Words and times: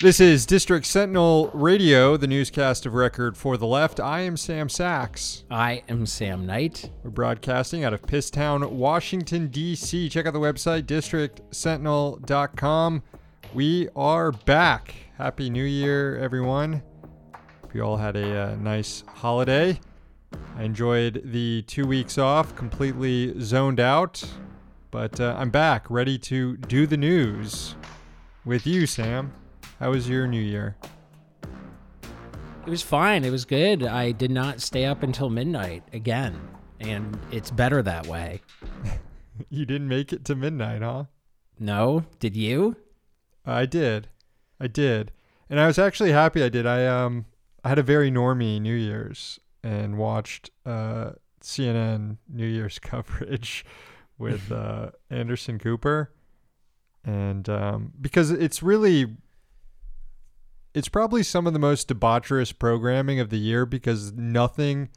This 0.00 0.20
is 0.20 0.46
District 0.46 0.86
Sentinel 0.86 1.50
Radio, 1.52 2.16
the 2.16 2.28
newscast 2.28 2.86
of 2.86 2.94
record 2.94 3.36
for 3.36 3.56
the 3.56 3.66
left. 3.66 3.98
I 3.98 4.20
am 4.20 4.36
Sam 4.36 4.68
Sachs. 4.68 5.42
I 5.50 5.82
am 5.88 6.06
Sam 6.06 6.46
Knight. 6.46 6.92
We're 7.02 7.10
broadcasting 7.10 7.82
out 7.82 7.92
of 7.92 8.02
Pisstown, 8.02 8.70
Washington, 8.70 9.48
D.C. 9.48 10.08
Check 10.08 10.26
out 10.26 10.34
the 10.34 10.38
website, 10.38 10.84
districtsentinel.com. 10.84 13.02
We 13.52 13.88
are 13.96 14.30
back. 14.30 14.94
Happy 15.16 15.50
New 15.50 15.64
Year, 15.64 16.16
everyone. 16.18 16.80
Hope 17.62 17.74
you 17.74 17.82
all 17.82 17.96
had 17.96 18.14
a 18.14 18.52
uh, 18.52 18.54
nice 18.54 19.02
holiday. 19.08 19.80
I 20.56 20.62
enjoyed 20.62 21.22
the 21.24 21.62
two 21.62 21.88
weeks 21.88 22.18
off, 22.18 22.54
completely 22.54 23.34
zoned 23.40 23.80
out, 23.80 24.22
but 24.92 25.18
uh, 25.18 25.34
I'm 25.36 25.50
back, 25.50 25.90
ready 25.90 26.18
to 26.18 26.56
do 26.56 26.86
the 26.86 26.96
news 26.96 27.74
with 28.44 28.64
you, 28.64 28.86
Sam. 28.86 29.32
How 29.80 29.90
was 29.90 30.08
your 30.08 30.26
New 30.26 30.40
Year? 30.40 30.76
It 32.66 32.70
was 32.70 32.82
fine. 32.82 33.24
It 33.24 33.30
was 33.30 33.44
good. 33.44 33.84
I 33.84 34.10
did 34.10 34.32
not 34.32 34.60
stay 34.60 34.84
up 34.84 35.04
until 35.04 35.30
midnight 35.30 35.84
again, 35.92 36.36
and 36.80 37.16
it's 37.30 37.52
better 37.52 37.80
that 37.82 38.08
way. 38.08 38.40
you 39.48 39.64
didn't 39.64 39.86
make 39.86 40.12
it 40.12 40.24
to 40.24 40.34
midnight, 40.34 40.82
huh? 40.82 41.04
No, 41.60 42.04
did 42.18 42.34
you? 42.34 42.74
I 43.46 43.66
did. 43.66 44.08
I 44.58 44.66
did. 44.66 45.12
And 45.48 45.60
I 45.60 45.68
was 45.68 45.78
actually 45.78 46.10
happy 46.10 46.42
I 46.42 46.48
did. 46.48 46.66
I 46.66 46.84
um 46.84 47.26
I 47.62 47.68
had 47.68 47.78
a 47.78 47.84
very 47.84 48.10
normie 48.10 48.60
New 48.60 48.74
Year's 48.74 49.38
and 49.62 49.96
watched 49.96 50.50
uh 50.66 51.12
CNN 51.40 52.16
New 52.28 52.46
Year's 52.46 52.78
coverage 52.80 53.64
with 54.18 54.50
uh 54.52 54.90
Anderson 55.08 55.60
Cooper. 55.60 56.12
And 57.04 57.48
um 57.48 57.92
because 58.00 58.32
it's 58.32 58.60
really 58.60 59.16
it's 60.74 60.88
probably 60.88 61.22
some 61.22 61.46
of 61.46 61.52
the 61.52 61.58
most 61.58 61.88
debaucherous 61.88 62.56
programming 62.56 63.20
of 63.20 63.30
the 63.30 63.38
year 63.38 63.66
because 63.66 64.12
nothing 64.12 64.90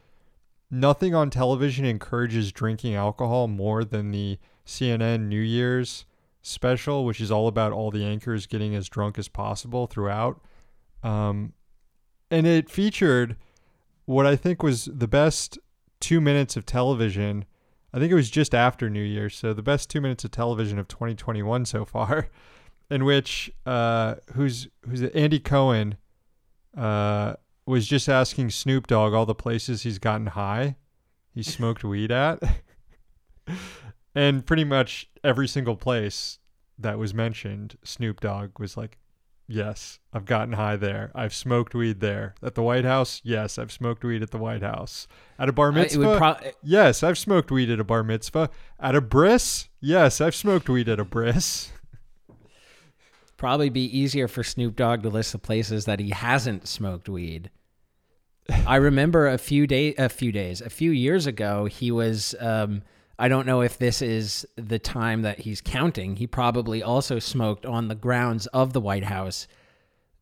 nothing 0.69 1.13
on 1.13 1.29
television 1.29 1.85
encourages 1.85 2.51
drinking 2.51 2.95
alcohol 2.95 3.47
more 3.47 3.83
than 3.83 4.11
the 4.11 4.39
CNN 4.65 5.27
New 5.27 5.41
Year's 5.41 6.05
special, 6.41 7.05
which 7.05 7.19
is 7.19 7.31
all 7.31 7.47
about 7.47 7.71
all 7.73 7.91
the 7.91 8.05
anchors 8.05 8.47
getting 8.47 8.73
as 8.73 8.87
drunk 8.87 9.19
as 9.19 9.27
possible 9.27 9.85
throughout. 9.85 10.41
Um, 11.03 11.53
and 12.29 12.47
it 12.47 12.69
featured 12.69 13.35
what 14.05 14.25
I 14.25 14.35
think 14.35 14.63
was 14.63 14.85
the 14.85 15.07
best 15.07 15.59
two 15.99 16.21
minutes 16.21 16.55
of 16.55 16.65
television. 16.65 17.45
I 17.93 17.99
think 17.99 18.11
it 18.11 18.15
was 18.15 18.29
just 18.29 18.55
after 18.55 18.89
New 18.89 19.03
Year's, 19.03 19.35
so 19.35 19.53
the 19.53 19.61
best 19.61 19.89
two 19.89 20.01
minutes 20.01 20.23
of 20.23 20.31
television 20.31 20.79
of 20.79 20.87
2021 20.87 21.65
so 21.65 21.85
far, 21.85 22.29
in 22.91 23.05
which 23.05 23.49
uh, 23.65 24.15
who's 24.33 24.67
who's? 24.87 25.01
Andy 25.01 25.39
Cohen 25.39 25.95
uh, 26.77 27.33
was 27.65 27.87
just 27.87 28.07
asking 28.07 28.51
Snoop 28.51 28.85
Dogg 28.85 29.13
all 29.13 29.25
the 29.25 29.33
places 29.33 29.81
he's 29.81 29.97
gotten 29.97 30.27
high, 30.27 30.75
he 31.33 31.41
smoked 31.57 31.83
weed 31.83 32.11
at. 32.11 32.39
and 34.13 34.45
pretty 34.45 34.63
much 34.63 35.09
every 35.23 35.47
single 35.47 35.75
place 35.75 36.37
that 36.77 36.97
was 36.99 37.13
mentioned, 37.13 37.77
Snoop 37.83 38.19
Dogg 38.19 38.59
was 38.59 38.77
like, 38.77 38.97
Yes, 39.47 39.99
I've 40.13 40.23
gotten 40.23 40.53
high 40.53 40.77
there. 40.77 41.11
I've 41.13 41.33
smoked 41.33 41.75
weed 41.75 41.99
there. 41.99 42.35
At 42.41 42.55
the 42.55 42.63
White 42.63 42.85
House, 42.85 43.19
yes, 43.23 43.57
I've 43.57 43.71
smoked 43.71 44.01
weed 44.01 44.21
at 44.23 44.31
the 44.31 44.37
White 44.37 44.61
House. 44.61 45.09
At 45.37 45.49
a 45.49 45.51
bar 45.51 45.67
Uh, 45.67 45.71
it 45.71 45.75
mitzvah, 45.75 46.07
would 46.07 46.17
pro- 46.17 46.51
yes, 46.63 47.03
I've 47.03 47.17
smoked 47.17 47.51
weed 47.51 47.69
at 47.69 47.77
a 47.79 47.83
bar 47.83 48.01
mitzvah. 48.01 48.49
At 48.79 48.95
a 48.95 49.01
bris, 49.01 49.67
yes, 49.81 50.21
I've 50.21 50.35
smoked 50.35 50.69
weed 50.69 50.87
at 50.87 51.01
a 51.01 51.05
bris. 51.05 51.69
Probably 53.41 53.71
be 53.71 53.97
easier 53.97 54.27
for 54.27 54.43
Snoop 54.43 54.75
Dogg 54.75 55.01
to 55.01 55.09
list 55.09 55.31
the 55.31 55.39
places 55.39 55.85
that 55.85 55.99
he 55.99 56.11
hasn't 56.11 56.67
smoked 56.67 57.09
weed. 57.09 57.49
I 58.67 58.75
remember 58.75 59.27
a 59.27 59.39
few 59.39 59.65
day, 59.65 59.95
a 59.95 60.09
few 60.09 60.31
days, 60.31 60.61
a 60.61 60.69
few 60.69 60.91
years 60.91 61.25
ago, 61.25 61.65
he 61.65 61.89
was. 61.89 62.35
Um, 62.39 62.83
I 63.17 63.29
don't 63.29 63.47
know 63.47 63.61
if 63.61 63.79
this 63.79 64.03
is 64.03 64.45
the 64.57 64.77
time 64.77 65.23
that 65.23 65.39
he's 65.39 65.59
counting. 65.59 66.17
He 66.17 66.27
probably 66.27 66.83
also 66.83 67.17
smoked 67.17 67.65
on 67.65 67.87
the 67.87 67.95
grounds 67.95 68.45
of 68.45 68.73
the 68.73 68.79
White 68.79 69.05
House. 69.05 69.47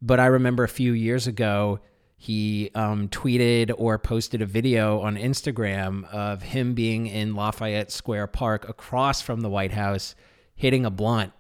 But 0.02 0.22
I 0.22 0.28
remember 0.28 0.64
a 0.64 0.70
few 0.70 0.94
years 0.94 1.28
ago, 1.28 1.82
he 2.16 2.72
um, 2.74 3.10
tweeted 3.10 3.74
or 3.78 4.00
posted 4.00 4.42
a 4.42 4.46
video 4.46 5.02
on 5.02 5.18
Instagram 5.18 6.06
of 6.06 6.42
him 6.42 6.74
being 6.74 7.08
in 7.08 7.36
Lafayette 7.36 7.92
Square 7.92 8.28
Park 8.28 8.70
across 8.70 9.22
from 9.22 9.42
the 9.42 9.50
White 9.50 9.74
House, 9.74 10.16
hitting 10.56 10.86
a 10.86 10.90
blunt. 10.90 11.34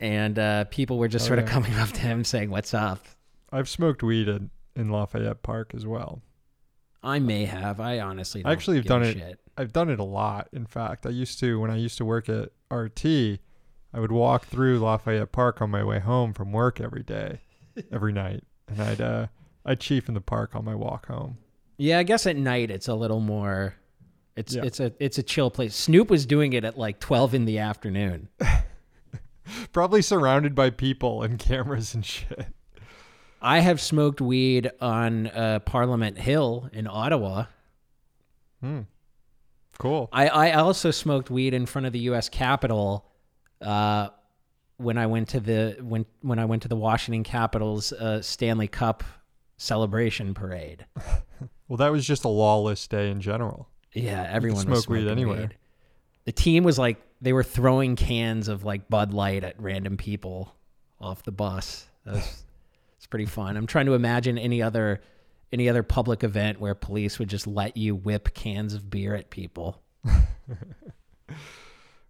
And 0.00 0.38
uh, 0.38 0.64
people 0.64 0.98
were 0.98 1.08
just 1.08 1.24
Oh, 1.26 1.28
sort 1.28 1.38
of 1.38 1.46
yeah. 1.46 1.50
coming 1.52 1.74
up 1.78 1.88
to 1.90 2.00
him 2.00 2.24
saying, 2.24 2.50
What's 2.50 2.74
up? 2.74 3.04
I've 3.52 3.68
smoked 3.68 4.02
weed 4.02 4.28
in, 4.28 4.50
in 4.74 4.90
Lafayette 4.90 5.42
Park 5.42 5.72
as 5.74 5.86
well. 5.86 6.22
I 7.02 7.18
may 7.20 7.44
have. 7.44 7.80
I 7.80 8.00
honestly 8.00 8.44
I 8.44 8.52
actually 8.52 8.76
have 8.78 8.86
done 8.86 9.02
it. 9.04 9.16
Shit. 9.16 9.40
I've 9.56 9.72
done 9.72 9.88
it 9.90 10.00
a 10.00 10.04
lot. 10.04 10.48
In 10.52 10.66
fact, 10.66 11.06
I 11.06 11.10
used 11.10 11.38
to 11.40 11.60
when 11.60 11.70
I 11.70 11.76
used 11.76 11.96
to 11.98 12.04
work 12.04 12.28
at 12.28 12.50
RT, 12.70 13.04
I 13.06 14.00
would 14.00 14.10
walk 14.12 14.46
through 14.46 14.80
Lafayette 14.80 15.30
Park 15.32 15.62
on 15.62 15.70
my 15.70 15.84
way 15.84 16.00
home 16.00 16.34
from 16.34 16.52
work 16.52 16.80
every 16.80 17.02
day, 17.04 17.40
every 17.92 18.12
night, 18.24 18.42
and 18.68 18.80
I'd 18.82 19.00
uh 19.00 19.26
I'd 19.64 19.80
chief 19.80 20.08
in 20.08 20.14
the 20.14 20.20
park 20.20 20.54
on 20.56 20.64
my 20.64 20.74
walk 20.74 21.06
home. 21.06 21.38
Yeah, 21.78 21.98
I 21.98 22.02
guess 22.02 22.26
at 22.26 22.36
night 22.36 22.70
it's 22.70 22.88
a 22.88 22.94
little 22.94 23.20
more. 23.20 23.76
It's 24.34 24.54
Yeah. 24.54 24.64
it's 24.64 24.80
a 24.80 24.92
it's 24.98 25.16
a 25.18 25.22
chill 25.22 25.50
place. 25.50 25.74
Snoop 25.76 26.10
was 26.10 26.26
doing 26.26 26.52
it 26.54 26.64
at 26.64 26.76
like 26.76 26.98
twelve 26.98 27.32
in 27.34 27.44
the 27.44 27.60
afternoon. 27.60 28.28
Probably 29.72 30.02
surrounded 30.02 30.54
by 30.54 30.70
people 30.70 31.22
and 31.22 31.38
cameras 31.40 31.94
and 31.94 32.04
shit. 32.04 32.46
I 33.40 33.60
have 33.60 33.80
smoked 33.80 34.20
weed 34.20 34.70
on 34.80 35.28
uh, 35.28 35.60
Parliament 35.60 36.18
Hill 36.18 36.68
in 36.72 36.86
Ottawa. 36.86 37.46
Hmm. 38.60 38.82
Cool. 39.78 40.08
I, 40.12 40.28
I 40.28 40.52
also 40.52 40.90
smoked 40.90 41.30
weed 41.30 41.52
in 41.52 41.66
front 41.66 41.86
of 41.86 41.92
the 41.92 41.98
U.S. 42.00 42.28
Capitol 42.28 43.06
uh, 43.60 44.08
when 44.78 44.96
I 44.96 45.06
went 45.06 45.28
to 45.30 45.40
the 45.40 45.76
when 45.82 46.06
when 46.22 46.38
I 46.38 46.46
went 46.46 46.62
to 46.62 46.68
the 46.68 46.76
Washington 46.76 47.24
Capitals 47.24 47.92
uh, 47.92 48.22
Stanley 48.22 48.68
Cup 48.68 49.04
celebration 49.58 50.34
parade. 50.34 50.86
Well, 51.68 51.78
that 51.78 51.90
was 51.90 52.06
just 52.06 52.24
a 52.24 52.28
lawless 52.28 52.86
day 52.86 53.10
in 53.10 53.20
general. 53.20 53.68
Yeah, 53.92 54.24
everyone 54.30 54.60
smoke 54.60 54.88
weed 54.88 55.08
anyway. 55.08 55.40
weed. 55.40 55.56
The 56.24 56.30
team 56.32 56.62
was 56.62 56.78
like 56.78 57.02
they 57.20 57.32
were 57.32 57.42
throwing 57.42 57.96
cans 57.96 58.48
of 58.48 58.64
like 58.64 58.88
Bud 58.88 59.12
Light 59.12 59.44
at 59.44 59.60
random 59.60 59.96
people 59.96 60.54
off 61.00 61.22
the 61.22 61.32
bus. 61.32 61.86
That 62.04 62.14
was, 62.14 62.44
it's 62.96 63.06
pretty 63.06 63.26
fun. 63.26 63.56
I'm 63.56 63.66
trying 63.66 63.86
to 63.86 63.94
imagine 63.94 64.38
any 64.38 64.62
other 64.62 65.00
any 65.52 65.68
other 65.68 65.82
public 65.82 66.24
event 66.24 66.60
where 66.60 66.74
police 66.74 67.18
would 67.18 67.28
just 67.28 67.46
let 67.46 67.76
you 67.76 67.94
whip 67.94 68.34
cans 68.34 68.74
of 68.74 68.90
beer 68.90 69.14
at 69.14 69.30
people. 69.30 69.80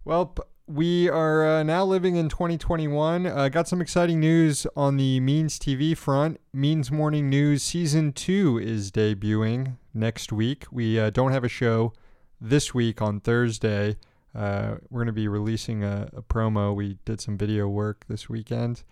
Well, 0.07 0.33
we 0.67 1.09
are 1.09 1.45
uh, 1.45 1.63
now 1.63 1.83
living 1.83 2.15
in 2.15 2.29
2021. 2.29 3.25
Uh, 3.25 3.49
got 3.49 3.67
some 3.67 3.81
exciting 3.81 4.21
news 4.21 4.65
on 4.73 4.95
the 4.95 5.19
Means 5.19 5.59
TV 5.59 5.97
front. 5.97 6.39
Means 6.53 6.89
Morning 6.89 7.29
News 7.29 7.61
Season 7.61 8.13
2 8.13 8.57
is 8.57 8.89
debuting 8.89 9.75
next 9.93 10.31
week. 10.31 10.63
We 10.71 10.97
uh, 10.97 11.09
don't 11.09 11.33
have 11.33 11.43
a 11.43 11.49
show 11.49 11.91
this 12.39 12.73
week 12.73 13.01
on 13.01 13.19
Thursday. 13.19 13.97
Uh, 14.37 14.75
we're 14.89 14.99
going 14.99 15.07
to 15.07 15.13
be 15.13 15.27
releasing 15.27 15.83
a, 15.83 16.09
a 16.15 16.21
promo. 16.21 16.75
We 16.75 16.99
did 17.05 17.19
some 17.19 17.37
video 17.37 17.67
work 17.67 18.05
this 18.07 18.29
weekend. 18.29 18.83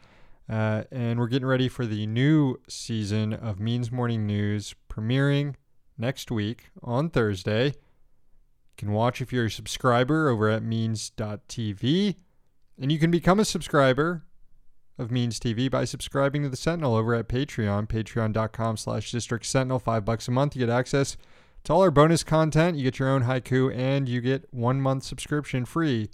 Uh, 0.49 0.83
and 0.91 1.19
we're 1.19 1.27
getting 1.27 1.47
ready 1.47 1.69
for 1.69 1.85
the 1.85 2.07
new 2.07 2.57
season 2.67 3.33
of 3.33 3.59
Means 3.59 3.91
Morning 3.91 4.25
News 4.25 4.73
premiering 4.89 5.55
next 5.97 6.31
week 6.31 6.69
on 6.83 7.09
Thursday. 7.09 7.67
You 7.67 7.73
can 8.77 8.91
watch 8.91 9.21
if 9.21 9.31
you're 9.31 9.45
a 9.45 9.51
subscriber 9.51 10.29
over 10.29 10.49
at 10.49 10.63
means.tv. 10.63 12.15
And 12.79 12.91
you 12.91 12.99
can 12.99 13.11
become 13.11 13.39
a 13.39 13.45
subscriber 13.45 14.23
of 14.97 15.11
Means 15.11 15.39
TV 15.39 15.69
by 15.69 15.85
subscribing 15.85 16.43
to 16.43 16.49
the 16.49 16.57
Sentinel 16.57 16.95
over 16.95 17.13
at 17.13 17.27
Patreon, 17.27 17.87
patreon.com 17.87 18.77
slash 18.77 19.11
district 19.11 19.45
sentinel, 19.45 19.79
five 19.79 20.05
bucks 20.05 20.27
a 20.27 20.31
month. 20.31 20.55
You 20.55 20.65
get 20.65 20.73
access 20.73 21.17
to 21.65 21.73
all 21.73 21.81
our 21.81 21.91
bonus 21.91 22.23
content. 22.23 22.77
You 22.77 22.83
get 22.83 22.99
your 22.99 23.09
own 23.09 23.23
haiku, 23.23 23.75
and 23.75 24.07
you 24.07 24.21
get 24.21 24.47
one 24.51 24.79
month 24.79 25.03
subscription 25.03 25.65
free 25.65 26.09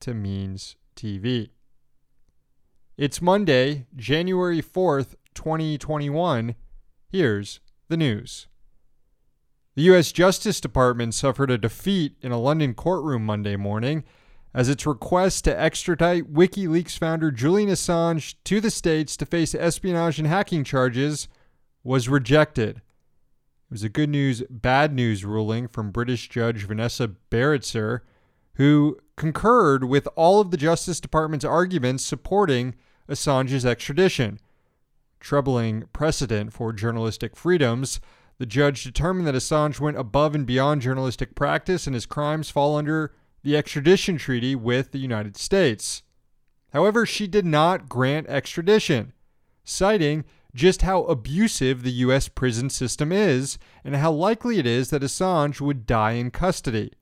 to 0.00 0.12
Means 0.12 0.76
TV. 0.96 1.50
It's 2.96 3.22
Monday, 3.22 3.86
January 3.96 4.60
4th, 4.60 5.14
2021. 5.34 6.56
Here's 7.08 7.60
the 7.88 7.96
news. 7.96 8.48
The 9.74 9.82
U.S. 9.82 10.12
Justice 10.12 10.60
Department 10.60 11.14
suffered 11.14 11.50
a 11.50 11.56
defeat 11.56 12.16
in 12.20 12.32
a 12.32 12.38
London 12.38 12.74
courtroom 12.74 13.24
Monday 13.24 13.56
morning 13.56 14.04
as 14.52 14.68
its 14.68 14.84
request 14.84 15.44
to 15.44 15.58
extradite 15.58 16.32
WikiLeaks 16.32 16.98
founder 16.98 17.30
Julian 17.30 17.70
Assange 17.70 18.34
to 18.44 18.60
the 18.60 18.70
States 18.70 19.16
to 19.16 19.26
face 19.26 19.54
espionage 19.54 20.18
and 20.18 20.28
hacking 20.28 20.64
charges 20.64 21.28
was 21.82 22.08
rejected. 22.08 22.82
It 23.72 23.76
was 23.76 23.84
a 23.84 23.88
good 23.88 24.10
news, 24.10 24.42
bad 24.50 24.92
news 24.92 25.24
ruling 25.24 25.66
from 25.66 25.92
British 25.92 26.28
Judge 26.28 26.66
Vanessa 26.66 27.12
Baraitser, 27.30 28.00
who 28.56 28.98
concurred 29.16 29.84
with 29.84 30.06
all 30.14 30.42
of 30.42 30.50
the 30.50 30.58
Justice 30.58 31.00
Department's 31.00 31.42
arguments 31.42 32.04
supporting 32.04 32.74
Assange's 33.08 33.64
extradition. 33.64 34.38
troubling 35.20 35.84
precedent 35.94 36.52
for 36.52 36.70
journalistic 36.74 37.34
freedoms. 37.34 37.98
The 38.36 38.44
judge 38.44 38.84
determined 38.84 39.26
that 39.26 39.34
Assange 39.34 39.80
went 39.80 39.96
above 39.96 40.34
and 40.34 40.44
beyond 40.44 40.82
journalistic 40.82 41.34
practice 41.34 41.86
and 41.86 41.94
his 41.94 42.04
crimes 42.04 42.50
fall 42.50 42.76
under 42.76 43.14
the 43.42 43.56
extradition 43.56 44.18
treaty 44.18 44.54
with 44.54 44.92
the 44.92 44.98
United 44.98 45.38
States. 45.38 46.02
However, 46.74 47.06
she 47.06 47.26
did 47.26 47.46
not 47.46 47.88
grant 47.88 48.26
extradition, 48.26 49.14
citing 49.64 50.26
just 50.54 50.82
how 50.82 51.04
abusive 51.04 51.82
the 51.82 51.92
U.S. 51.92 52.28
prison 52.28 52.68
system 52.68 53.10
is 53.10 53.58
and 53.84 53.96
how 53.96 54.12
likely 54.12 54.58
it 54.58 54.66
is 54.66 54.90
that 54.90 55.02
Assange 55.02 55.60
would 55.60 55.86
die 55.86 56.12
in 56.12 56.30
custody. 56.30 56.92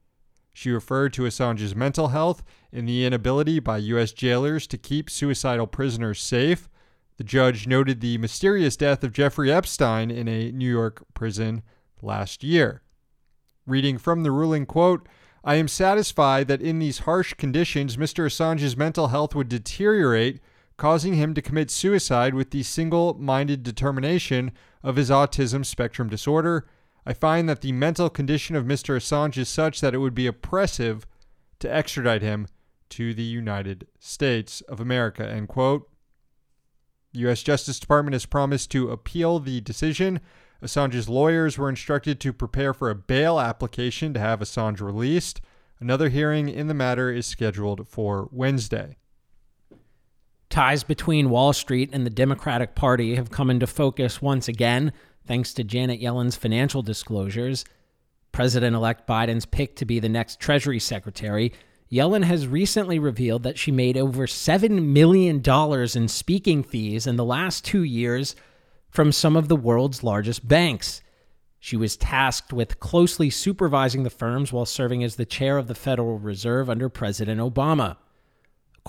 She 0.52 0.70
referred 0.70 1.12
to 1.14 1.23
Assange's 1.23 1.75
mental 1.75 2.08
health 2.08 2.43
and 2.73 2.88
the 2.88 3.05
inability 3.05 3.58
by 3.61 3.79
U.S. 3.79 4.12
jailers 4.12 4.67
to 4.69 4.79
keep 4.79 5.11
suicidal 5.11 5.67
prisoners 5.67 6.20
safe. 6.20 6.69
The 7.17 7.25
judge 7.25 7.67
noted 7.67 8.00
the 8.00 8.19
mysterious 8.19 8.76
death 8.76 9.02
of 9.05 9.12
Jeffrey 9.12 9.53
Epstein 9.53 10.11
in 10.11 10.29
a 10.29 10.53
New 10.53 10.70
York 10.70 11.05
prison 11.14 11.62
last 12.03 12.43
year. 12.43 12.82
Reading 13.67 13.99
from 13.99 14.23
the 14.23 14.31
ruling 14.31 14.67
quote, 14.67 15.06
I 15.43 15.55
am 15.55 15.69
satisfied 15.69 16.49
that 16.49 16.61
in 16.61 16.79
these 16.79 17.00
harsh 17.00 17.35
conditions, 17.35 17.96
Mr. 17.96 18.26
Assange's 18.26 18.76
mental 18.76 19.08
health 19.08 19.35
would 19.35 19.49
deteriorate, 19.49 20.41
causing 20.81 21.12
him 21.12 21.35
to 21.35 21.43
commit 21.43 21.71
suicide 21.71 22.35
with 22.35 22.53
the 22.53 22.62
single 22.62 23.12
minded 23.21 23.62
determination 23.62 24.50
of 24.82 24.97
his 24.97 25.11
autism 25.11 25.62
spectrum 25.62 26.09
disorder. 26.09 26.67
I 27.05 27.12
find 27.12 27.47
that 27.50 27.61
the 27.61 27.73
mental 27.73 28.09
condition 28.09 28.56
of 28.56 28.65
Mr. 28.65 28.97
Assange 28.97 29.37
is 29.37 29.50
such 29.50 29.82
that 29.82 29.93
it 29.93 29.99
would 29.99 30.15
be 30.15 30.27
oppressive 30.27 31.06
to 31.59 31.71
extradite 31.71 32.23
him 32.23 32.49
to 32.88 33.12
the 33.12 33.23
United 33.23 33.88
States 33.99 34.62
of 34.62 34.81
America. 34.81 35.29
End 35.29 35.49
quote. 35.49 35.87
The 37.12 37.21
U.S. 37.21 37.43
Justice 37.43 37.79
Department 37.79 38.15
has 38.15 38.25
promised 38.25 38.71
to 38.71 38.91
appeal 38.91 39.38
the 39.38 39.61
decision. 39.61 40.19
Assange's 40.62 41.11
lawyers 41.11 41.59
were 41.59 41.69
instructed 41.69 42.21
to 42.21 42.32
prepare 42.32 42.73
for 42.73 42.88
a 42.88 42.94
bail 42.94 43.38
application 43.38 44.15
to 44.15 44.21
have 44.21 44.41
Assange 44.41 44.81
released. 44.81 45.43
Another 45.79 46.09
hearing 46.09 46.49
in 46.49 46.69
the 46.69 46.75
matter 46.75 47.12
is 47.12 47.27
scheduled 47.27 47.87
for 47.87 48.31
Wednesday. 48.32 48.97
Ties 50.50 50.82
between 50.82 51.31
Wall 51.31 51.52
Street 51.52 51.91
and 51.93 52.05
the 52.05 52.11
Democratic 52.11 52.75
Party 52.75 53.14
have 53.14 53.31
come 53.31 53.50
into 53.50 53.69
focus 53.69 54.20
once 54.20 54.49
again, 54.49 54.93
thanks 55.25 55.55
to 55.55 55.62
Janet 55.62 56.00
Yellen's 56.00 56.35
financial 56.35 56.82
disclosures. 56.82 57.64
President 58.32 58.75
elect 58.75 59.06
Biden's 59.06 59.47
pick 59.47 59.76
to 59.76 59.85
be 59.85 60.00
the 60.00 60.08
next 60.08 60.41
Treasury 60.41 60.81
Secretary, 60.81 61.52
Yellen 61.91 62.25
has 62.25 62.49
recently 62.49 62.99
revealed 62.99 63.44
that 63.44 63.58
she 63.58 63.70
made 63.70 63.97
over 63.97 64.26
$7 64.26 64.87
million 64.87 65.41
in 65.41 66.08
speaking 66.08 66.62
fees 66.64 67.06
in 67.06 67.14
the 67.14 67.25
last 67.25 67.64
two 67.64 67.85
years 67.85 68.35
from 68.91 69.12
some 69.12 69.37
of 69.37 69.46
the 69.46 69.56
world's 69.56 70.03
largest 70.03 70.46
banks. 70.49 71.00
She 71.61 71.76
was 71.76 71.96
tasked 71.96 72.53
with 72.53 72.81
closely 72.81 73.31
supervising 73.31 74.03
the 74.03 74.11
firms 74.11 74.53
while 74.53 74.67
serving 74.67 75.05
as 75.05 75.14
the 75.14 75.25
chair 75.25 75.58
of 75.58 75.69
the 75.69 75.75
Federal 75.76 76.19
Reserve 76.19 76.69
under 76.69 76.88
President 76.88 77.41
Obama. 77.41 77.96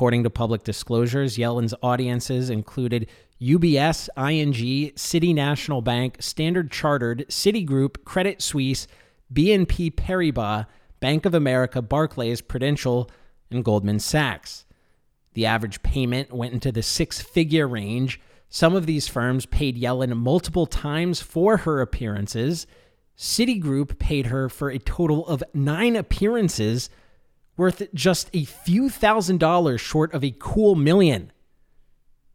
According 0.02 0.24
to 0.24 0.32
public 0.32 0.64
disclosures, 0.64 1.38
Yellen's 1.38 1.76
audiences 1.84 2.50
included 2.50 3.08
UBS, 3.40 4.10
ING, 4.18 4.94
City 4.96 5.32
National 5.32 5.84
Bank, 5.84 6.18
Standard 6.20 6.72
Chartered, 6.72 7.24
Citigroup, 7.30 8.04
Credit 8.04 8.42
Suisse, 8.42 8.88
BNP 9.32 9.94
Paribas, 9.94 10.66
Bank 11.02 11.28
of 11.28 11.36
America, 11.36 11.84
Barclays, 11.84 12.42
Prudential, 12.42 13.12
and 13.52 13.64
Goldman 13.64 14.00
Sachs. 14.00 14.66
The 15.36 15.46
average 15.46 15.84
payment 15.84 16.34
went 16.34 16.54
into 16.54 16.72
the 16.72 16.82
six 16.82 17.22
figure 17.22 17.68
range 17.68 18.20
some 18.50 18.74
of 18.74 18.88
these 18.88 19.08
firms 19.08 19.46
paid 19.46 19.80
Yellen 19.80 20.18
multiple 20.18 20.66
times 20.66 21.22
for 21.22 21.58
her 21.58 21.80
appearances. 21.80 22.66
Citigroup 23.16 24.00
paid 24.00 24.26
her 24.26 24.50
for 24.50 24.72
a 24.72 24.80
total 24.80 25.28
of 25.28 25.44
nine 25.54 25.96
appearances, 25.96 26.90
worth 27.58 27.94
just 27.94 28.30
a 28.34 28.46
few 28.46 28.90
thousand 28.90 29.40
dollars 29.40 29.82
short 29.82 30.14
of 30.14 30.24
a 30.24 30.36
cool 30.40 30.76
million. 30.76 31.32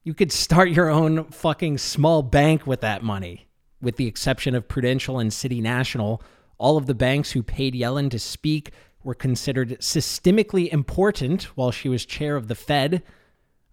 You 0.05 0.15
could 0.15 0.31
start 0.31 0.71
your 0.71 0.89
own 0.89 1.25
fucking 1.25 1.79
small 1.79 2.23
bank 2.23 2.67
with 2.67 2.81
that 2.83 3.03
money. 3.03 3.49
With 3.81 3.97
the 3.97 4.07
exception 4.07 4.55
of 4.55 4.69
Prudential 4.69 5.19
and 5.19 5.33
City 5.33 5.61
National, 5.61 6.23
all 6.59 6.77
of 6.77 6.87
the 6.87 6.95
banks 6.95 7.33
who 7.33 7.43
paid 7.43 7.75
Yellen 7.75 8.11
to 8.11 8.19
speak 8.19 8.73
were 9.03 9.15
considered 9.15 9.79
systemically 9.81 10.73
important 10.73 11.45
while 11.57 11.71
she 11.71 11.89
was 11.89 12.07
chair 12.07 12.37
of 12.37 12.49
the 12.49 12.55
Fed. 12.55 13.03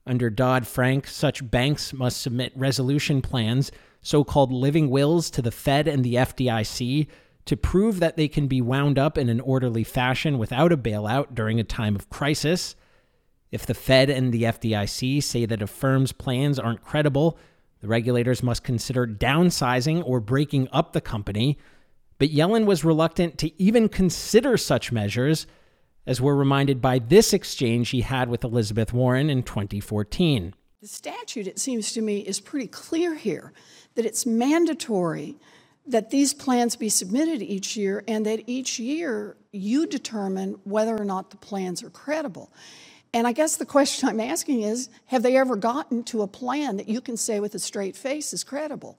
Under 0.06 0.30
Dodd 0.30 0.68
Frank, 0.68 1.08
such 1.08 1.50
banks 1.50 1.94
must 1.94 2.22
submit 2.22 2.52
resolution 2.56 3.22
plans, 3.22 3.72
so 4.02 4.24
called 4.24 4.52
living 4.52 4.90
wills, 4.90 5.30
to 5.32 5.42
the 5.42 5.52
Fed 5.52 5.88
and 5.88 6.04
the 6.04 6.16
FDIC 6.16 7.08
to 7.46 7.58
prove 7.58 8.00
that 8.00 8.18
they 8.18 8.28
can 8.28 8.48
be 8.48 8.62
wound 8.62 8.98
up 8.98 9.18
in 9.18 9.30
an 9.30 9.40
orderly 9.42 9.84
fashion 9.84 10.38
without 10.38 10.72
a 10.72 10.78
bailout 10.78 11.36
during 11.36 11.60
a 11.60 11.64
time 11.64 11.96
of 11.96 12.10
crisis. 12.10 12.76
If 13.52 13.66
the 13.66 13.74
Fed 13.74 14.10
and 14.10 14.32
the 14.32 14.44
FDIC 14.44 15.22
say 15.22 15.46
that 15.46 15.62
a 15.62 15.68
firm's 15.68 16.12
plans 16.12 16.58
aren't 16.58 16.84
credible, 16.84 17.38
the 17.82 17.88
regulators 17.88 18.42
must 18.42 18.64
consider 18.64 19.06
downsizing 19.06 20.02
or 20.06 20.20
breaking 20.20 20.70
up 20.72 20.94
the 20.94 21.02
company. 21.02 21.58
But 22.18 22.30
Yellen 22.30 22.66
was 22.66 22.86
reluctant 22.86 23.38
to 23.40 23.62
even 23.62 23.90
consider 23.90 24.56
such 24.56 24.92
measures 24.92 25.46
as 26.06 26.22
we're 26.22 26.36
reminded 26.36 26.82
by 26.82 27.00
this 27.00 27.34
exchange 27.34 27.90
he 27.90 28.02
had 28.02 28.30
with 28.30 28.44
Elizabeth 28.44 28.94
Warren 28.94 29.30
in 29.30 29.44
2014. 29.44 30.54
The 30.82 30.88
statute, 30.88 31.48
it 31.48 31.60
seems 31.60 31.94
to 31.94 32.02
me, 32.02 32.20
is 32.20 32.40
pretty 32.40 32.68
clear 32.68 33.16
here 33.16 33.54
that 33.96 34.06
it's 34.06 34.26
mandatory 34.26 35.36
that 35.88 36.10
these 36.10 36.34
plans 36.34 36.76
be 36.76 36.90
submitted 36.90 37.42
each 37.42 37.76
year 37.76 38.04
and 38.08 38.26
that 38.26 38.44
each 38.48 38.80
year 38.80 39.36
you 39.52 39.86
determine 39.86 40.60
whether 40.64 40.96
or 40.96 41.06
not 41.06 41.30
the 41.30 41.38
plans 41.38 41.84
are 41.84 41.90
credible. 41.90 42.52
And 43.14 43.28
I 43.28 43.32
guess 43.32 43.58
the 43.58 43.66
question 43.66 44.10
I'm 44.10 44.20
asking 44.20 44.62
is 44.62 44.90
have 45.08 45.24
they 45.24 45.38
ever 45.38 45.56
gotten 45.56 46.04
to 46.06 46.22
a 46.22 46.28
plan 46.28 46.78
that 46.78 46.88
you 46.88 47.02
can 47.02 47.18
say 47.18 47.40
with 47.40 47.54
a 47.56 47.60
straight 47.60 47.96
face 47.96 48.34
is 48.34 48.44
credible? 48.44 48.98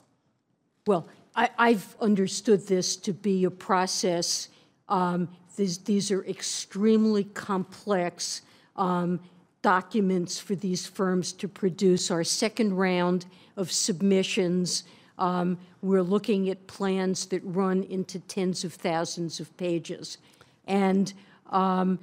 Well, 0.87 1.09
I, 1.37 1.71
have 1.71 1.97
understood 2.01 2.69
this 2.69 2.95
to 2.99 3.13
be 3.13 3.43
a 3.45 3.51
process 3.51 4.49
um, 4.89 5.29
these, 5.57 5.79
these 5.79 6.11
are 6.11 6.25
extremely 6.25 7.25
complex 7.25 8.43
um, 8.77 9.21
documents 9.63 10.39
for 10.39 10.55
these 10.55 10.87
firms 10.87 11.33
to 11.35 11.49
produce. 11.49 12.11
Our 12.11 12.25
second 12.25 12.75
round 12.77 13.27
of 13.57 13.71
submissions, 13.71 14.85
um, 15.19 15.59
we're 15.83 16.03
looking 16.03 16.49
at 16.51 16.67
plans 16.67 17.27
that 17.27 17.41
run 17.45 17.83
into 17.85 18.19
tens 18.21 18.65
of 18.65 18.75
thousands 18.75 19.41
of 19.41 19.57
pages. 19.57 20.19
And 20.67 21.13
um, 21.51 21.99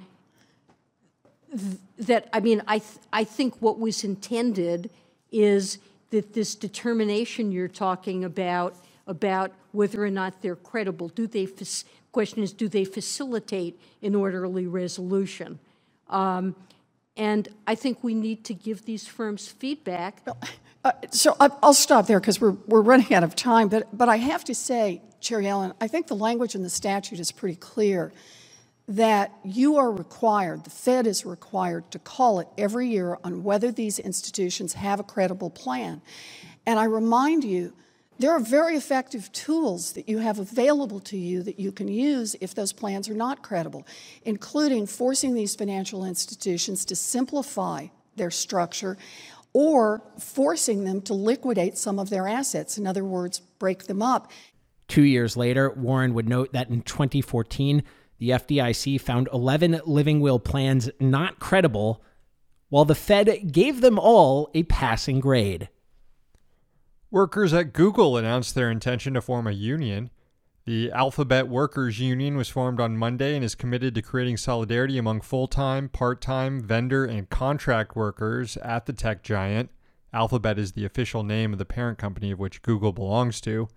th- 1.50 1.78
that, 1.98 2.28
I 2.32 2.40
mean, 2.40 2.62
I, 2.66 2.78
th- 2.78 2.98
I 3.12 3.24
think 3.24 3.60
what 3.60 3.78
was 3.78 4.04
intended 4.04 4.90
is 5.30 5.78
that 6.10 6.32
this 6.32 6.54
determination 6.54 7.52
you're 7.52 7.68
talking 7.68 8.24
about 8.24 8.76
about 9.06 9.50
whether 9.72 10.04
or 10.04 10.10
not 10.10 10.42
they're 10.42 10.56
credible. 10.56 11.08
Do 11.08 11.26
they 11.26 11.48
question 12.12 12.42
is 12.42 12.52
do 12.52 12.68
they 12.68 12.84
facilitate 12.84 13.80
an 14.02 14.14
orderly 14.14 14.66
resolution? 14.66 15.58
Um, 16.08 16.54
and 17.16 17.48
I 17.66 17.74
think 17.74 18.02
we 18.02 18.14
need 18.14 18.44
to 18.44 18.54
give 18.54 18.84
these 18.84 19.06
firms 19.06 19.48
feedback. 19.48 20.22
Uh, 20.84 20.92
so 21.10 21.36
I'll 21.38 21.74
stop 21.74 22.06
there 22.06 22.18
because 22.18 22.40
we're, 22.40 22.56
we're 22.66 22.82
running 22.82 23.14
out 23.14 23.22
of 23.22 23.36
time. 23.36 23.68
But, 23.68 23.96
but 23.96 24.08
I 24.08 24.16
have 24.16 24.44
to 24.44 24.54
say, 24.54 25.02
Chair 25.20 25.40
Yellen, 25.40 25.74
I 25.80 25.86
think 25.86 26.08
the 26.08 26.16
language 26.16 26.54
in 26.54 26.62
the 26.62 26.70
statute 26.70 27.20
is 27.20 27.30
pretty 27.30 27.56
clear 27.56 28.12
that 28.88 29.32
you 29.44 29.76
are 29.76 29.92
required, 29.92 30.64
the 30.64 30.70
Fed 30.70 31.06
is 31.06 31.24
required 31.24 31.88
to 31.92 32.00
call 32.00 32.40
it 32.40 32.48
every 32.58 32.88
year 32.88 33.16
on 33.22 33.44
whether 33.44 33.70
these 33.70 34.00
institutions 34.00 34.72
have 34.72 34.98
a 34.98 35.04
credible 35.04 35.50
plan. 35.50 36.02
And 36.66 36.80
I 36.80 36.84
remind 36.84 37.44
you 37.44 37.72
there 38.18 38.32
are 38.32 38.40
very 38.40 38.76
effective 38.76 39.30
tools 39.32 39.92
that 39.92 40.08
you 40.08 40.18
have 40.18 40.40
available 40.40 41.00
to 41.00 41.16
you 41.16 41.42
that 41.44 41.60
you 41.60 41.70
can 41.70 41.88
use 41.88 42.34
if 42.40 42.54
those 42.54 42.72
plans 42.72 43.08
are 43.08 43.14
not 43.14 43.42
credible, 43.42 43.86
including 44.24 44.86
forcing 44.86 45.34
these 45.34 45.54
financial 45.54 46.04
institutions 46.04 46.84
to 46.86 46.96
simplify 46.96 47.86
their 48.16 48.30
structure 48.30 48.98
or 49.54 50.02
forcing 50.18 50.84
them 50.84 51.02
to 51.02 51.14
liquidate 51.14 51.76
some 51.76 51.98
of 51.98 52.10
their 52.10 52.26
assets. 52.26 52.78
In 52.78 52.86
other 52.86 53.04
words, 53.04 53.40
break 53.40 53.84
them 53.84 54.02
up. 54.02 54.30
Two 54.88 55.02
years 55.02 55.36
later, 55.36 55.70
Warren 55.70 56.14
would 56.14 56.28
note 56.28 56.52
that 56.52 56.68
in 56.68 56.82
2014, 56.82 57.82
the 58.18 58.30
FDIC 58.30 59.00
found 59.00 59.28
11 59.32 59.80
living 59.84 60.20
will 60.20 60.38
plans 60.38 60.90
not 61.00 61.38
credible, 61.38 62.02
while 62.68 62.84
the 62.84 62.94
Fed 62.94 63.52
gave 63.52 63.80
them 63.80 63.98
all 63.98 64.50
a 64.54 64.62
passing 64.64 65.20
grade. 65.20 65.68
Workers 67.10 67.52
at 67.52 67.72
Google 67.72 68.16
announced 68.16 68.54
their 68.54 68.70
intention 68.70 69.14
to 69.14 69.20
form 69.20 69.46
a 69.46 69.52
union. 69.52 70.10
The 70.64 70.92
Alphabet 70.92 71.48
Workers 71.48 71.98
Union 71.98 72.36
was 72.36 72.48
formed 72.48 72.78
on 72.78 72.96
Monday 72.96 73.34
and 73.34 73.44
is 73.44 73.56
committed 73.56 73.96
to 73.96 74.02
creating 74.02 74.36
solidarity 74.36 74.96
among 74.96 75.22
full 75.22 75.48
time, 75.48 75.88
part 75.88 76.20
time, 76.20 76.60
vendor, 76.62 77.04
and 77.04 77.28
contract 77.28 77.96
workers 77.96 78.56
at 78.58 78.86
the 78.86 78.92
tech 78.92 79.24
giant. 79.24 79.70
Alphabet 80.12 80.60
is 80.60 80.72
the 80.72 80.84
official 80.84 81.24
name 81.24 81.52
of 81.52 81.58
the 81.58 81.64
parent 81.64 81.98
company 81.98 82.30
of 82.30 82.38
which 82.38 82.62
Google 82.62 82.92
belongs 82.92 83.40
to. 83.40 83.68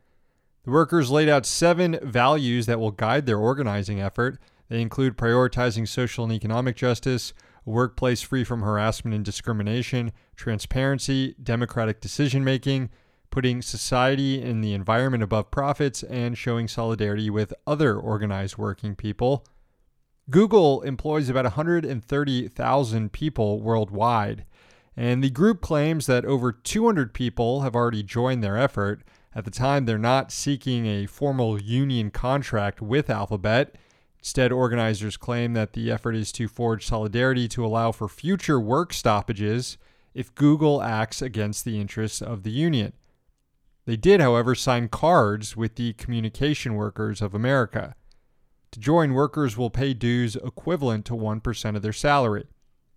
The 0.64 0.70
workers 0.70 1.10
laid 1.10 1.28
out 1.28 1.48
seven 1.48 1.98
values 2.04 2.68
that 2.68 2.80
will 2.80 2.92
guide 2.92 3.26
their 3.26 3.40
organizing 3.40 4.00
effort. 4.00 4.38
They 4.70 4.80
include 4.80 5.18
prioritizing 5.18 5.88
social 5.88 6.24
and 6.24 6.34
economic 6.34 6.76
justice, 6.76 7.34
a 7.66 7.70
workplace 7.72 8.22
free 8.22 8.44
from 8.44 8.62
harassment 8.62 9.16
and 9.16 9.26
discrimination, 9.26 10.12
transparency, 10.36 11.34
democratic 11.42 12.00
decision 12.00 12.44
making, 12.44 12.92
putting 13.36 13.62
society 13.62 14.42
and 14.42 14.64
the 14.64 14.74
environment 14.74 15.22
above 15.22 15.52
profits, 15.52 16.04
and 16.04 16.38
showing 16.38 16.70
solidarity 16.70 17.30
with 17.30 17.54
other 17.68 18.00
organized 18.00 18.58
working 18.58 18.96
people. 18.96 19.46
Google 20.30 20.82
employs 20.84 21.28
about 21.28 21.44
130,000 21.44 23.12
people 23.12 23.60
worldwide, 23.60 24.46
and 24.96 25.22
the 25.22 25.30
group 25.30 25.60
claims 25.60 26.06
that 26.06 26.24
over 26.24 26.54
200 26.54 27.14
people 27.14 27.60
have 27.60 27.76
already 27.76 28.04
joined 28.04 28.42
their 28.42 28.58
effort. 28.58 29.04
At 29.36 29.44
the 29.44 29.52
time, 29.52 29.84
they're 29.84 29.98
not 29.98 30.32
seeking 30.32 30.86
a 30.86 31.06
formal 31.06 31.62
union 31.62 32.12
contract 32.12 32.82
with 32.82 33.10
Alphabet. 33.10 33.76
Instead, 34.18 34.54
organizers 34.54 35.18
claim 35.18 35.52
that 35.56 35.74
the 35.74 35.92
effort 35.92 36.16
is 36.16 36.32
to 36.32 36.48
forge 36.48 36.86
solidarity 36.86 37.50
to 37.50 37.66
allow 37.66 37.92
for 37.92 38.08
future 38.08 38.62
work 38.62 38.94
stoppages 38.94 39.78
if 40.14 40.34
Google 40.36 40.82
acts 40.82 41.22
against 41.22 41.66
the 41.66 41.82
interests 41.82 42.22
of 42.22 42.44
the 42.44 42.52
union. 42.52 42.94
They 43.86 43.96
did, 43.96 44.20
however, 44.20 44.56
sign 44.56 44.88
cards 44.88 45.56
with 45.56 45.76
the 45.76 45.94
Communication 45.94 46.74
Workers 46.74 47.22
of 47.22 47.36
America. 47.36 47.96
To 48.72 48.80
join, 48.80 49.14
workers 49.14 49.58
will 49.58 49.70
pay 49.70 49.94
dues 49.94 50.36
equivalent 50.36 51.06
to 51.06 51.14
1% 51.14 51.76
of 51.76 51.82
their 51.82 51.94
salary. 51.94 52.46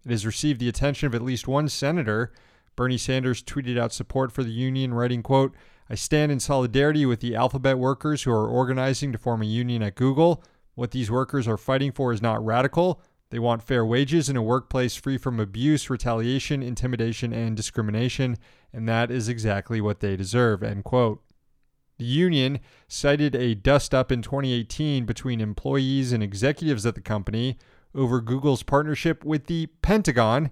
It 0.04 0.10
has 0.10 0.24
received 0.24 0.60
the 0.60 0.68
attention 0.68 1.06
of 1.06 1.14
at 1.14 1.22
least 1.22 1.46
one 1.46 1.68
senator. 1.68 2.32
Bernie 2.74 2.96
Sanders 2.96 3.42
tweeted 3.42 3.78
out 3.78 3.92
support 3.92 4.32
for 4.32 4.42
the 4.42 4.50
union, 4.50 4.94
writing, 4.94 5.22
quote, 5.22 5.54
I 5.90 5.94
stand 5.94 6.32
in 6.32 6.40
solidarity 6.40 7.06
with 7.06 7.20
the 7.20 7.34
alphabet 7.34 7.78
workers 7.78 8.22
who 8.22 8.30
are 8.30 8.48
organizing 8.48 9.12
to 9.12 9.18
form 9.18 9.42
a 9.42 9.46
union 9.46 9.82
at 9.82 9.94
Google. 9.94 10.42
What 10.74 10.92
these 10.92 11.10
workers 11.10 11.48
are 11.48 11.56
fighting 11.56 11.92
for 11.92 12.12
is 12.12 12.22
not 12.22 12.44
radical. 12.44 13.02
They 13.30 13.38
want 13.38 13.62
fair 13.62 13.84
wages 13.84 14.28
in 14.28 14.36
a 14.36 14.42
workplace 14.42 14.96
free 14.96 15.18
from 15.18 15.38
abuse, 15.38 15.90
retaliation, 15.90 16.62
intimidation, 16.62 17.32
and 17.32 17.56
discrimination, 17.56 18.38
and 18.72 18.88
that 18.88 19.10
is 19.10 19.28
exactly 19.28 19.80
what 19.80 20.00
they 20.00 20.16
deserve. 20.16 20.62
End 20.62 20.84
quote. 20.84 21.22
The 21.98 22.04
union 22.04 22.60
cited 22.86 23.34
a 23.34 23.54
dust 23.54 23.92
up 23.92 24.10
in 24.10 24.22
2018 24.22 25.04
between 25.04 25.40
employees 25.40 26.12
and 26.12 26.22
executives 26.22 26.86
at 26.86 26.94
the 26.94 27.00
company 27.00 27.58
over 27.94 28.20
Google's 28.20 28.62
partnership 28.62 29.24
with 29.24 29.46
the 29.46 29.66
Pentagon 29.82 30.50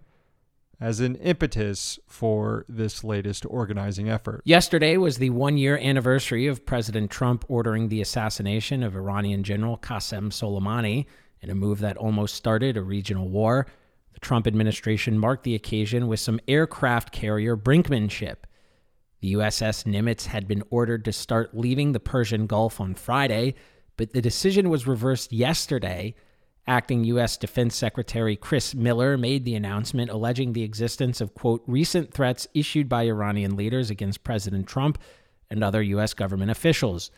as 0.80 1.00
an 1.00 1.14
impetus 1.16 1.98
for 2.06 2.66
this 2.68 3.02
latest 3.02 3.46
organizing 3.46 4.10
effort. 4.10 4.42
Yesterday 4.44 4.96
was 4.96 5.16
the 5.16 5.30
one 5.30 5.56
year 5.56 5.78
anniversary 5.78 6.46
of 6.46 6.66
President 6.66 7.10
Trump 7.10 7.44
ordering 7.48 7.88
the 7.88 8.02
assassination 8.02 8.82
of 8.82 8.94
Iranian 8.94 9.42
General 9.42 9.78
Qasem 9.78 10.30
Soleimani 10.30 11.06
in 11.42 11.50
a 11.50 11.54
move 11.54 11.80
that 11.80 11.96
almost 11.96 12.34
started 12.34 12.76
a 12.76 12.82
regional 12.82 13.28
war. 13.28 13.66
The 14.12 14.20
Trump 14.20 14.46
administration 14.46 15.18
marked 15.18 15.44
the 15.44 15.54
occasion 15.54 16.08
with 16.08 16.20
some 16.20 16.40
aircraft 16.48 17.12
carrier 17.12 17.56
brinkmanship. 17.56 18.36
The 19.20 19.34
USS 19.34 19.84
Nimitz 19.84 20.26
had 20.26 20.46
been 20.46 20.62
ordered 20.70 21.04
to 21.04 21.12
start 21.12 21.56
leaving 21.56 21.92
the 21.92 22.00
Persian 22.00 22.46
Gulf 22.46 22.80
on 22.80 22.94
Friday, 22.94 23.54
but 23.96 24.12
the 24.12 24.22
decision 24.22 24.70
was 24.70 24.86
reversed 24.86 25.32
yesterday. 25.32 26.14
Acting 26.66 27.04
U.S. 27.04 27.36
Defense 27.36 27.76
Secretary 27.76 28.36
Chris 28.36 28.74
Miller 28.74 29.16
made 29.16 29.44
the 29.44 29.54
announcement 29.54 30.10
alleging 30.10 30.52
the 30.52 30.64
existence 30.64 31.20
of, 31.20 31.34
quote, 31.34 31.62
recent 31.66 32.12
threats 32.12 32.48
issued 32.54 32.88
by 32.88 33.04
Iranian 33.04 33.56
leaders 33.56 33.88
against 33.88 34.24
President 34.24 34.66
Trump 34.66 34.98
and 35.48 35.62
other 35.62 35.82
U.S. 35.82 36.12
government 36.12 36.50
officials. 36.50 37.10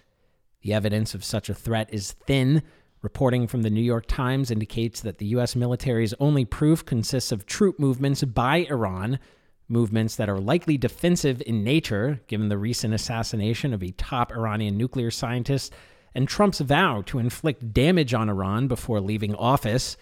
The 0.62 0.74
evidence 0.74 1.14
of 1.14 1.24
such 1.24 1.48
a 1.48 1.54
threat 1.54 1.88
is 1.92 2.12
thin, 2.12 2.62
Reporting 3.00 3.46
from 3.46 3.62
the 3.62 3.70
New 3.70 3.82
York 3.82 4.06
Times 4.08 4.50
indicates 4.50 5.00
that 5.02 5.18
the 5.18 5.26
U.S. 5.26 5.54
military's 5.54 6.14
only 6.18 6.44
proof 6.44 6.84
consists 6.84 7.30
of 7.30 7.46
troop 7.46 7.78
movements 7.78 8.24
by 8.24 8.66
Iran, 8.68 9.20
movements 9.68 10.16
that 10.16 10.28
are 10.28 10.40
likely 10.40 10.76
defensive 10.76 11.40
in 11.46 11.62
nature, 11.62 12.20
given 12.26 12.48
the 12.48 12.58
recent 12.58 12.94
assassination 12.94 13.72
of 13.72 13.84
a 13.84 13.92
top 13.92 14.32
Iranian 14.32 14.76
nuclear 14.76 15.12
scientist 15.12 15.72
and 16.12 16.26
Trump's 16.26 16.60
vow 16.60 17.02
to 17.02 17.20
inflict 17.20 17.72
damage 17.72 18.14
on 18.14 18.28
Iran 18.28 18.66
before 18.66 19.00
leaving 19.00 19.34
office. 19.36 19.96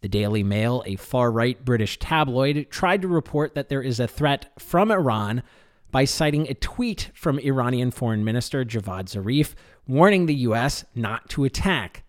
The 0.00 0.08
Daily 0.08 0.44
Mail, 0.44 0.84
a 0.86 0.94
far 0.94 1.32
right 1.32 1.64
British 1.64 1.98
tabloid, 1.98 2.68
tried 2.70 3.02
to 3.02 3.08
report 3.08 3.56
that 3.56 3.68
there 3.68 3.82
is 3.82 3.98
a 3.98 4.06
threat 4.06 4.52
from 4.60 4.92
Iran 4.92 5.42
by 5.90 6.04
citing 6.04 6.48
a 6.48 6.54
tweet 6.54 7.10
from 7.14 7.40
Iranian 7.40 7.90
Foreign 7.90 8.24
Minister 8.24 8.64
Javad 8.64 9.06
Zarif 9.06 9.54
warning 9.88 10.26
the 10.26 10.34
U.S. 10.34 10.84
not 10.94 11.28
to 11.30 11.42
attack. 11.44 12.04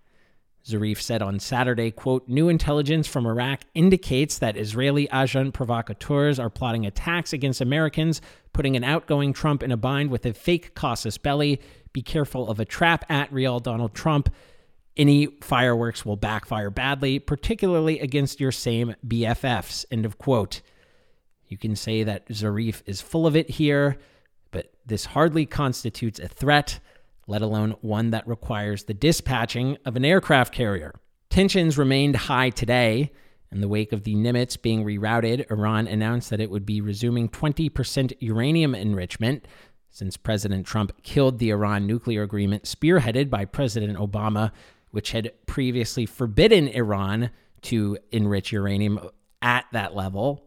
Zarif 0.70 1.02
said 1.02 1.22
on 1.22 1.40
Saturday, 1.40 1.92
quote, 1.92 2.28
new 2.28 2.50
intelligence 2.50 3.08
from 3.08 3.26
Iraq 3.26 3.62
indicates 3.74 4.38
that 4.38 4.58
Israeli 4.58 5.08
agent 5.14 5.54
provocateurs 5.54 6.40
are 6.40 6.50
plotting 6.50 6.86
attacks 6.86 7.34
against 7.34 7.62
Americans, 7.62 8.22
putting 8.54 8.76
an 8.76 8.84
outgoing 8.84 9.34
Trump 9.34 9.64
in 9.64 9.72
a 9.72 9.78
bind 9.78 10.12
with 10.12 10.26
a 10.26 10.34
fake 10.34 10.76
casus 10.76 11.18
belli. 11.18 11.60
Be 11.94 12.02
careful 12.02 12.50
of 12.50 12.60
a 12.60 12.66
trap 12.66 13.06
at 13.10 13.32
real 13.34 13.60
Donald 13.60 13.94
Trump. 13.94 14.34
Any 14.96 15.28
fireworks 15.42 16.06
will 16.06 16.18
backfire 16.18 16.70
badly, 16.70 17.20
particularly 17.20 18.00
against 18.00 18.40
your 18.40 18.52
same 18.52 18.96
BFFs. 19.08 19.86
End 19.92 20.06
of 20.06 20.18
quote. 20.18 20.62
You 21.48 21.58
can 21.58 21.76
say 21.76 22.04
that 22.04 22.28
Zarif 22.28 22.84
is 22.86 23.02
full 23.02 23.26
of 23.26 23.36
it 23.36 23.50
here, 23.50 23.98
but 24.52 24.72
this 24.86 25.06
hardly 25.06 25.46
constitutes 25.46 26.20
a 26.20 26.28
threat 26.28 26.80
let 27.30 27.42
alone 27.44 27.76
one 27.82 28.10
that 28.10 28.28
requires 28.28 28.84
the 28.84 28.94
dispatching 28.94 29.78
of 29.86 29.96
an 29.96 30.04
aircraft 30.04 30.52
carrier. 30.52 30.94
Tensions 31.30 31.78
remained 31.78 32.16
high 32.16 32.50
today. 32.50 33.12
In 33.52 33.62
the 33.62 33.68
wake 33.68 33.94
of 33.94 34.04
the 34.04 34.16
Nimitz 34.16 34.60
being 34.60 34.84
rerouted, 34.84 35.50
Iran 35.52 35.88
announced 35.88 36.32
that 36.32 36.42
it 36.42 36.50
would 36.50 36.66
be 36.66 36.82
resuming 36.82 37.30
20% 37.30 38.14
uranium 38.20 38.74
enrichment 38.74 39.48
since 39.92 40.18
President 40.18 40.66
Trump 40.66 40.92
killed 41.04 41.38
the 41.38 41.52
Iran 41.52 41.86
nuclear 41.86 42.24
agreement 42.24 42.64
spearheaded 42.64 43.30
by 43.30 43.46
President 43.46 43.98
Obama, 43.98 44.52
which 44.90 45.12
had 45.12 45.32
previously 45.46 46.08
forbidden 46.08 46.68
Iran 46.68 47.30
to 47.62 47.98
enrich 48.12 48.52
uranium 48.52 49.00
at 49.42 49.66
that 49.72 49.96
level. 49.96 50.46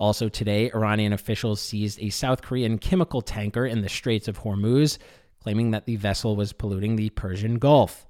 Also, 0.00 0.28
today, 0.28 0.68
Iranian 0.74 1.12
officials 1.12 1.60
seized 1.60 2.00
a 2.00 2.10
South 2.10 2.42
Korean 2.42 2.78
chemical 2.78 3.22
tanker 3.22 3.64
in 3.64 3.82
the 3.82 3.88
Straits 3.88 4.26
of 4.26 4.40
Hormuz 4.40 4.98
claiming 5.42 5.72
that 5.72 5.86
the 5.86 5.96
vessel 5.96 6.36
was 6.36 6.52
polluting 6.52 6.96
the 6.96 7.10
Persian 7.10 7.58
Gulf. 7.58 8.06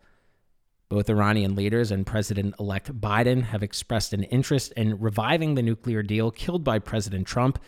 Both 0.88 1.08
Iranian 1.08 1.54
leaders 1.54 1.90
and 1.90 2.06
President 2.06 2.54
elect 2.60 3.00
Biden 3.00 3.44
have 3.44 3.62
expressed 3.62 4.12
an 4.12 4.24
interest 4.24 4.72
in 4.72 5.00
reviving 5.00 5.54
the 5.54 5.62
nuclear 5.62 6.02
deal 6.02 6.30
killed 6.30 6.62
by 6.62 6.78
President 6.78 7.26
Trump, 7.26 7.58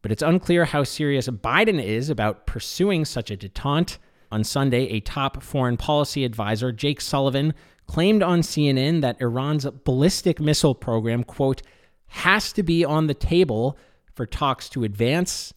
but 0.00 0.10
it's 0.10 0.22
unclear 0.22 0.64
how 0.64 0.82
serious 0.84 1.28
Biden 1.28 1.82
is 1.82 2.08
about 2.08 2.46
pursuing 2.46 3.04
such 3.04 3.30
a 3.30 3.36
detente. 3.36 3.98
On 4.32 4.42
Sunday, 4.42 4.88
a 4.88 5.00
top 5.00 5.42
foreign 5.42 5.76
policy 5.76 6.24
advisor, 6.24 6.72
Jake 6.72 7.00
Sullivan, 7.00 7.52
claimed 7.86 8.22
on 8.22 8.40
CNN 8.40 9.02
that 9.02 9.20
Iran's 9.20 9.66
ballistic 9.84 10.40
missile 10.40 10.74
program, 10.74 11.22
quote, 11.22 11.60
has 12.06 12.52
to 12.54 12.62
be 12.62 12.84
on 12.84 13.06
the 13.06 13.14
table 13.14 13.76
for 14.14 14.24
talks 14.24 14.68
to 14.70 14.84
advance 14.84 15.52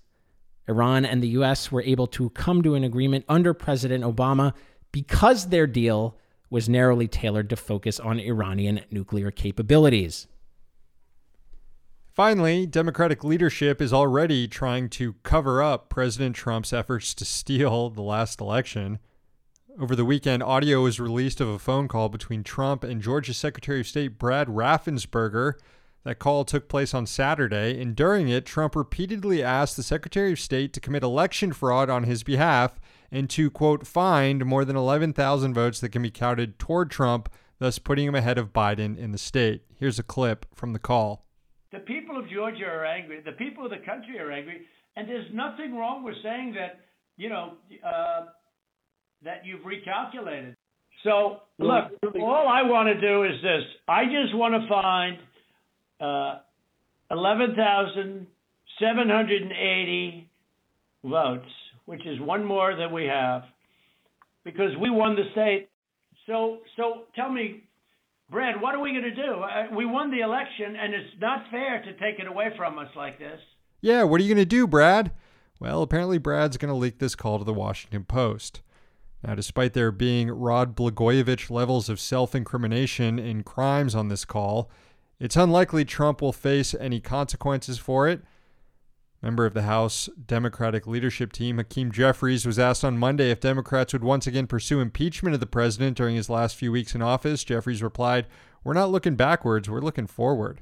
Iran 0.68 1.06
and 1.06 1.24
the 1.24 1.30
U.S. 1.30 1.72
were 1.72 1.82
able 1.84 2.08
to 2.08 2.30
come 2.32 2.62
to 2.64 2.76
an 2.76 2.84
agreement 2.84 3.26
under 3.30 3.54
President 3.54 4.04
Obama 4.04 4.54
because 4.92 5.48
their 5.48 5.68
deal 5.68 6.18
was 6.50 6.70
narrowly 6.70 7.08
tailored 7.08 7.50
to 7.50 7.56
focus 7.56 8.00
on 8.00 8.20
Iranian 8.20 8.82
nuclear 8.92 9.32
capabilities. 9.32 10.28
Finally, 12.18 12.66
Democratic 12.66 13.24
leadership 13.24 13.80
is 13.80 13.94
already 13.94 14.48
trying 14.48 14.90
to 14.90 15.14
cover 15.22 15.62
up 15.62 15.88
President 15.88 16.36
Trump's 16.36 16.74
efforts 16.74 17.14
to 17.14 17.24
steal 17.24 17.92
the 17.92 18.02
last 18.02 18.42
election. 18.42 18.98
Over 19.80 19.96
the 19.96 20.06
weekend, 20.06 20.42
audio 20.42 20.82
was 20.82 21.00
released 21.00 21.40
of 21.40 21.48
a 21.48 21.60
phone 21.60 21.88
call 21.88 22.10
between 22.10 22.44
Trump 22.44 22.84
and 22.84 23.04
Georgia 23.04 23.36
Secretary 23.36 23.82
of 23.82 23.88
State 23.88 24.18
Brad 24.18 24.48
Raffensperger 24.48 25.54
that 26.04 26.20
call 26.20 26.46
took 26.46 26.70
place 26.70 26.94
on 26.94 27.06
Saturday, 27.06 27.82
and 27.82 27.96
during 27.96 28.30
it, 28.30 28.46
Trump 28.46 28.76
repeatedly 28.76 29.44
asked 29.44 29.76
the 29.76 29.84
Secretary 29.84 30.32
of 30.32 30.40
State 30.40 30.74
to 30.74 30.80
commit 30.80 31.04
election 31.04 31.52
fraud 31.52 31.90
on 31.90 32.04
his 32.04 32.24
behalf 32.24 32.80
and 33.12 33.30
to, 33.32 33.50
quote, 33.50 33.86
find 33.86 34.46
more 34.46 34.66
than 34.66 34.76
11,000 34.76 35.54
votes 35.54 35.80
that 35.80 35.90
can 35.90 36.02
be 36.02 36.12
counted 36.12 36.60
toward 36.60 36.92
Trump, 36.92 37.30
thus 37.60 37.80
putting 37.80 38.08
him 38.08 38.16
ahead 38.16 38.38
of 38.38 38.54
Biden 38.54 38.98
in 38.98 39.12
the 39.12 39.18
state. 39.18 39.64
Here's 39.76 40.00
a 40.00 40.04
clip 40.04 40.46
from 40.54 40.74
the 40.74 40.80
call. 40.80 41.26
The 41.72 41.80
people 41.80 42.18
of 42.18 42.30
Georgia 42.30 42.66
are 42.66 42.86
angry. 42.86 43.22
The 43.26 43.34
people 43.34 43.66
of 43.66 43.72
the 43.72 43.86
country 43.86 44.20
are 44.20 44.32
angry. 44.32 44.62
And 44.96 45.08
there's 45.08 45.28
nothing 45.34 45.76
wrong 45.76 46.04
with 46.04 46.16
saying 46.24 46.54
that, 46.54 46.80
you 47.18 47.30
know, 47.30 47.54
uh, 47.86 48.26
that 49.24 49.46
you've 49.46 49.62
recalculated. 49.62 50.56
So, 51.04 51.42
look, 51.60 51.92
all 52.20 52.48
I 52.48 52.64
want 52.64 52.88
to 52.90 53.00
do 53.00 53.24
is 53.24 53.42
this 53.42 53.64
I 53.88 54.06
just 54.06 54.36
want 54.36 54.60
to 54.60 54.68
find 54.68 55.18
uh, 56.00 56.40
11,000 57.12 58.28
780 58.80 60.30
votes, 61.04 61.46
which 61.86 62.06
is 62.06 62.20
one 62.20 62.44
more 62.44 62.76
than 62.76 62.92
we 62.94 63.06
have, 63.06 63.44
because 64.44 64.72
we 64.80 64.90
won 64.90 65.16
the 65.16 65.24
state. 65.32 65.70
So, 66.26 66.60
so 66.76 67.04
tell 67.16 67.32
me, 67.32 67.64
Brad, 68.30 68.62
what 68.62 68.76
are 68.76 68.82
we 68.82 68.92
going 68.92 69.04
to 69.04 69.16
do? 69.16 69.42
Uh, 69.42 69.76
we 69.76 69.86
won 69.86 70.12
the 70.12 70.20
election, 70.20 70.76
and 70.76 70.94
it's 70.94 71.16
not 71.20 71.46
fair 71.50 71.82
to 71.82 71.94
take 71.94 72.20
it 72.20 72.28
away 72.28 72.50
from 72.58 72.78
us 72.78 72.90
like 72.96 73.18
this. 73.18 73.40
Yeah, 73.82 74.04
what 74.04 74.20
are 74.20 74.24
you 74.24 74.34
going 74.34 74.44
to 74.44 74.50
do, 74.50 74.68
Brad? 74.68 75.12
Well, 75.60 75.82
apparently 75.82 76.18
Brad's 76.18 76.58
going 76.58 76.74
to 76.74 76.78
leak 76.78 77.00
this 77.00 77.16
call 77.16 77.40
to 77.40 77.46
the 77.46 77.54
Washington 77.54 78.04
Post. 78.04 78.62
Now, 79.24 79.34
despite 79.34 79.74
there 79.74 79.92
being 79.92 80.30
Rod 80.30 80.76
Blagojevich 80.76 81.50
levels 81.50 81.90
of 81.90 82.00
self 82.00 82.36
incrimination 82.36 83.18
in 83.18 83.44
crimes 83.44 83.96
on 83.96 84.10
this 84.10 84.26
call, 84.26 84.70
it's 85.20 85.36
unlikely 85.36 85.86
Trump 85.86 86.22
will 86.22 86.34
face 86.34 86.76
any 86.80 87.00
consequences 87.00 87.80
for 87.80 88.08
it. 88.08 88.22
Member 89.22 89.48
of 89.48 89.56
the 89.56 89.64
House 89.64 90.10
Democratic 90.28 90.86
leadership 90.86 91.34
team, 91.34 91.58
Hakeem 91.58 91.92
Jeffries, 91.92 92.46
was 92.46 92.60
asked 92.60 92.86
on 92.86 93.00
Monday 93.00 93.32
if 93.32 93.40
Democrats 93.40 93.94
would 93.94 94.04
once 94.04 94.28
again 94.28 94.46
pursue 94.46 94.80
impeachment 94.80 95.34
of 95.34 95.40
the 95.40 95.48
president 95.48 95.98
during 95.98 96.16
his 96.16 96.30
last 96.30 96.56
few 96.56 96.72
weeks 96.72 96.94
in 96.94 97.02
office. 97.02 97.44
Jeffries 97.44 97.82
replied, 97.82 98.28
We're 98.64 98.74
not 98.74 98.92
looking 98.92 99.16
backwards, 99.16 99.70
we're 99.70 99.82
looking 99.82 100.06
forward. 100.06 100.62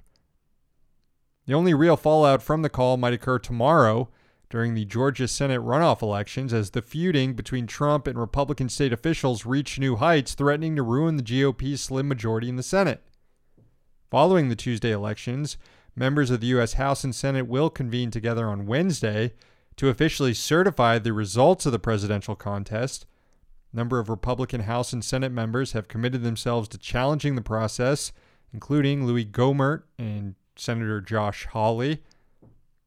The 1.47 1.53
only 1.53 1.73
real 1.73 1.97
fallout 1.97 2.41
from 2.41 2.61
the 2.61 2.69
call 2.69 2.95
might 2.95 3.13
occur 3.13 3.39
tomorrow 3.39 4.09
during 4.49 4.73
the 4.73 4.85
Georgia 4.85 5.27
Senate 5.27 5.59
runoff 5.59 6.01
elections 6.01 6.53
as 6.53 6.69
the 6.69 6.81
feuding 6.81 7.33
between 7.33 7.67
Trump 7.67 8.07
and 8.07 8.17
Republican 8.17 8.69
state 8.69 8.93
officials 8.93 9.45
reached 9.45 9.79
new 9.79 9.97
heights, 9.97 10.33
threatening 10.33 10.77
to 10.77 10.81
ruin 10.81 11.17
the 11.17 11.23
GOP's 11.23 11.81
slim 11.81 12.07
majority 12.07 12.47
in 12.47 12.55
the 12.55 12.63
Senate. 12.63 13.03
Following 14.11 14.49
the 14.49 14.55
Tuesday 14.55 14.91
elections, 14.91 15.57
members 15.95 16.29
of 16.29 16.39
the 16.39 16.47
U.S. 16.47 16.73
House 16.73 17.03
and 17.03 17.13
Senate 17.13 17.47
will 17.47 17.71
convene 17.71 18.11
together 18.11 18.47
on 18.47 18.67
Wednesday 18.67 19.33
to 19.77 19.89
officially 19.89 20.33
certify 20.33 20.99
the 20.99 21.11
results 21.11 21.65
of 21.65 21.71
the 21.71 21.79
presidential 21.79 22.35
contest. 22.35 23.05
A 23.73 23.75
number 23.75 23.99
of 23.99 24.07
Republican 24.07 24.61
House 24.61 24.93
and 24.93 25.03
Senate 25.03 25.31
members 25.31 25.71
have 25.71 25.87
committed 25.87 26.21
themselves 26.21 26.67
to 26.69 26.77
challenging 26.77 27.35
the 27.35 27.41
process, 27.41 28.11
including 28.53 29.05
Louis 29.05 29.25
Gohmert 29.25 29.83
and 29.97 30.35
Senator 30.55 31.01
Josh 31.01 31.47
Hawley. 31.47 32.03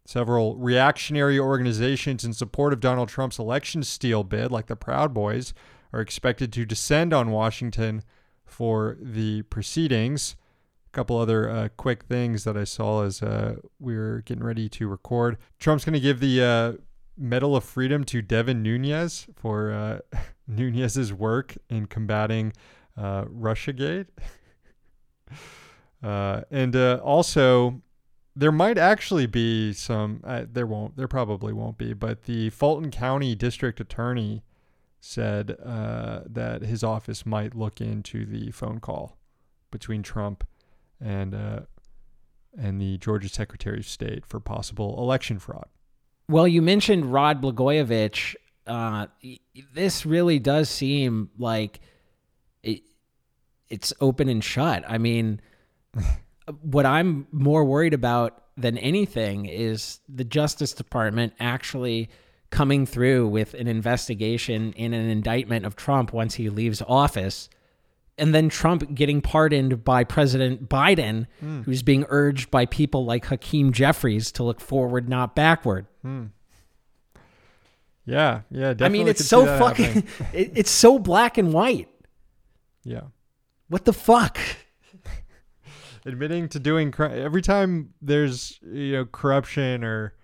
Several 0.07 0.57
reactionary 0.57 1.39
organizations 1.39 2.25
in 2.25 2.33
support 2.33 2.73
of 2.73 2.81
Donald 2.81 3.09
Trump's 3.09 3.39
election 3.39 3.83
steal 3.83 4.25
bid, 4.25 4.51
like 4.51 4.69
the 4.69 4.77
Proud 4.77 5.13
Boys, 5.13 5.53
are 5.93 6.01
expected 6.01 6.53
to 6.53 6.65
descend 6.65 7.13
on 7.13 7.31
Washington 7.31 8.03
for 8.47 8.97
the 9.01 9.43
proceedings. 9.43 10.37
Couple 10.93 11.19
other 11.19 11.51
uh, 11.51 11.69
quick 11.77 12.05
things 12.05 12.45
that 12.45 12.57
I 12.57 12.65
saw 12.65 13.05
as 13.05 13.23
uh, 13.23 13.57
we 13.79 13.97
were 13.97 14.23
getting 14.25 14.43
ready 14.43 14.69
to 14.71 14.89
record. 14.89 15.37
Trump's 15.59 15.85
going 15.85 15.93
to 15.93 16.01
give 16.01 16.21
the 16.21 16.43
uh, 16.43 16.73
Medal 17.17 17.55
of 17.55 17.65
Freedom 17.65 18.05
to 18.05 18.23
Devin 18.23 18.63
Nunes 18.63 19.27
for 19.37 19.71
uh, 19.71 20.19
Nunes's 20.49 21.13
work 21.13 21.57
in 21.69 21.87
combating 21.87 22.53
uh, 22.97 23.25
RussiaGate. 23.25 24.07
Uh, 26.01 26.43
and 26.53 26.77
also, 26.77 27.83
there 28.39 28.53
might 28.53 28.79
actually 28.79 29.27
be 29.27 29.73
some. 29.73 30.21
Uh, 30.23 30.45
there 30.51 30.67
won't. 30.67 30.97
There 30.97 31.09
probably 31.09 31.53
won't 31.53 31.77
be. 31.77 31.93
But 31.93 32.23
the 32.23 32.51
Fulton 32.51 32.93
County 32.93 33.35
District 33.35 33.81
Attorney 33.81 34.45
said 35.01 35.57
uh, 35.65 36.21
that 36.25 36.63
his 36.63 36.85
office 36.85 37.27
might 37.27 37.57
look 37.57 37.81
into 37.81 38.25
the 38.25 38.53
phone 38.53 38.79
call 38.79 39.17
between 39.73 40.05
Trump 40.05 40.45
and 41.01 41.35
uh, 41.35 41.61
and 42.59 42.81
the 42.81 42.99
Georgia 42.99 43.29
Secretary 43.29 43.79
of 43.79 43.87
State 43.87 44.27
for 44.27 44.41
possible 44.41 44.97
election 44.99 45.39
fraud. 45.39 45.67
Well, 46.29 46.47
you 46.49 46.61
mentioned 46.61 47.13
Rod 47.13 47.43
Blagojevich. 47.43 48.35
Uh, 48.67 49.07
this 49.73 50.05
really 50.05 50.39
does 50.39 50.69
seem 50.69 51.31
like 51.39 51.81
it, 52.63 52.83
it's 53.69 53.93
open 54.01 54.29
and 54.29 54.45
shut. 54.45 54.85
I 54.87 54.99
mean 54.99 55.41
what 56.61 56.87
I'm 56.87 57.27
more 57.33 57.65
worried 57.65 57.95
about 57.95 58.43
than 58.57 58.77
anything 58.79 59.47
is 59.47 60.01
the 60.09 60.25
Justice 60.25 60.73
Department 60.73 61.33
actually 61.39 62.11
coming 62.51 62.87
through 62.87 63.29
with 63.29 63.55
an 63.55 63.69
investigation 63.69 64.73
in 64.73 64.95
an 64.95 65.09
indictment 65.09 65.65
of 65.65 65.77
Trump 65.77 66.13
once 66.13 66.35
he 66.35 66.49
leaves 66.49 66.83
office. 66.89 67.49
And 68.19 68.35
then 68.35 68.49
Trump 68.49 68.95
getting 68.95 69.21
pardoned 69.21 69.85
by 69.85 70.05
President 70.05 70.69
Biden, 70.69 71.27
mm. 71.43 71.65
who's 71.65 71.83
being 71.83 72.05
urged 72.09 72.51
by 72.51 72.67
people 72.67 73.05
like 73.05 73.27
Hakeem 73.27 73.73
Jeffries 73.73 74.33
to 74.33 74.43
look 74.43 74.61
forward, 74.61 75.09
not 75.09 75.37
backward. 75.37 75.87
Mm. 76.05 76.31
Yeah, 78.05 78.41
yeah, 78.51 78.73
definitely. 78.73 78.87
I 78.87 78.89
mean, 78.89 79.09
it's 79.09 79.25
so 79.25 79.45
fucking, 79.45 79.99
it, 80.33 80.53
it's 80.55 80.71
so 80.71 80.99
black 80.99 81.39
and 81.39 81.53
white. 81.53 81.89
Yeah. 82.85 83.03
What 83.69 83.85
the 83.85 83.93
fuck? 83.93 84.39
admitting 86.07 86.49
to 86.49 86.59
doing 86.59 86.91
crime 86.91 87.13
every 87.13 87.43
time 87.43 87.93
there's 88.01 88.59
you 88.63 88.93
know 88.93 89.05
corruption 89.05 89.85
or 89.85 90.15